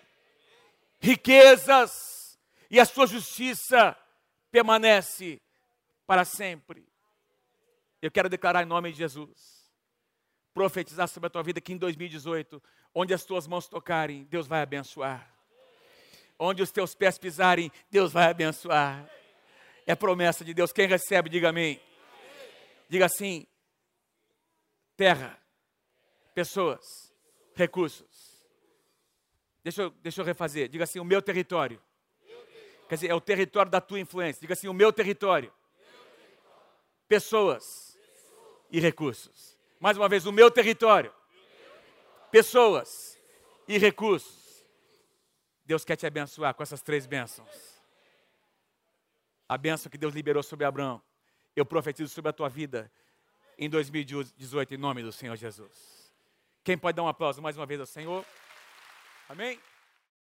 riquezas, 0.99 2.37
e 2.69 2.77
a 2.77 2.83
sua 2.83 3.07
justiça 3.07 3.95
permanece 4.51 5.41
para 6.05 6.25
sempre. 6.25 6.85
Eu 8.01 8.11
quero 8.11 8.27
declarar 8.27 8.63
em 8.63 8.65
nome 8.65 8.91
de 8.91 8.97
Jesus, 8.97 9.71
profetizar 10.53 11.07
sobre 11.07 11.27
a 11.27 11.29
tua 11.29 11.43
vida 11.43 11.61
que 11.61 11.71
em 11.71 11.77
2018, 11.77 12.61
onde 12.93 13.13
as 13.13 13.23
tuas 13.23 13.47
mãos 13.47 13.69
tocarem, 13.69 14.25
Deus 14.25 14.45
vai 14.45 14.61
abençoar 14.61 15.40
onde 16.41 16.63
os 16.63 16.71
teus 16.71 16.95
pés 16.95 17.19
pisarem, 17.19 17.71
Deus 17.89 18.11
vai 18.11 18.31
abençoar. 18.31 19.07
É 19.85 19.95
promessa 19.95 20.43
de 20.43 20.53
Deus. 20.53 20.73
Quem 20.73 20.87
recebe, 20.87 21.29
diga 21.29 21.49
amém. 21.49 21.79
Diga 22.89 23.05
assim: 23.05 23.45
terra, 24.97 25.39
pessoas, 26.33 27.13
recursos. 27.53 28.41
Deixa 29.63 29.83
eu, 29.83 29.89
deixa 30.01 30.21
eu 30.21 30.25
refazer. 30.25 30.67
Diga 30.67 30.83
assim: 30.83 30.99
o 30.99 31.05
meu 31.05 31.21
território. 31.21 31.81
Quer 32.89 32.95
dizer, 32.95 33.07
é 33.09 33.13
o 33.13 33.21
território 33.21 33.71
da 33.71 33.79
tua 33.79 33.99
influência. 33.99 34.41
Diga 34.41 34.53
assim: 34.53 34.67
o 34.67 34.73
meu 34.73 34.91
território. 34.91 35.53
Pessoas 37.07 37.97
e 38.71 38.79
recursos. 38.79 39.59
Mais 39.79 39.95
uma 39.95 40.09
vez, 40.09 40.25
o 40.25 40.31
meu 40.31 40.49
território. 40.49 41.13
Pessoas 42.31 43.19
e 43.67 43.77
recursos. 43.77 44.40
Deus 45.71 45.85
quer 45.85 45.95
te 45.95 46.05
abençoar 46.05 46.53
com 46.53 46.61
essas 46.61 46.81
três 46.81 47.05
bênçãos. 47.05 47.47
A 49.47 49.57
bênção 49.57 49.89
que 49.89 49.97
Deus 49.97 50.13
liberou 50.13 50.43
sobre 50.43 50.65
Abraão, 50.65 51.01
eu 51.55 51.65
profetizo 51.65 52.13
sobre 52.13 52.27
a 52.27 52.33
tua 52.33 52.49
vida 52.49 52.91
em 53.57 53.69
2018, 53.69 54.73
em 54.73 54.77
nome 54.77 55.01
do 55.01 55.13
Senhor 55.13 55.37
Jesus. 55.37 56.13
Quem 56.61 56.77
pode 56.77 56.97
dar 56.97 57.03
um 57.03 57.07
aplauso 57.07 57.41
mais 57.41 57.55
uma 57.55 57.65
vez 57.65 57.79
ao 57.79 57.85
Senhor? 57.85 58.25
Amém? 59.29 59.57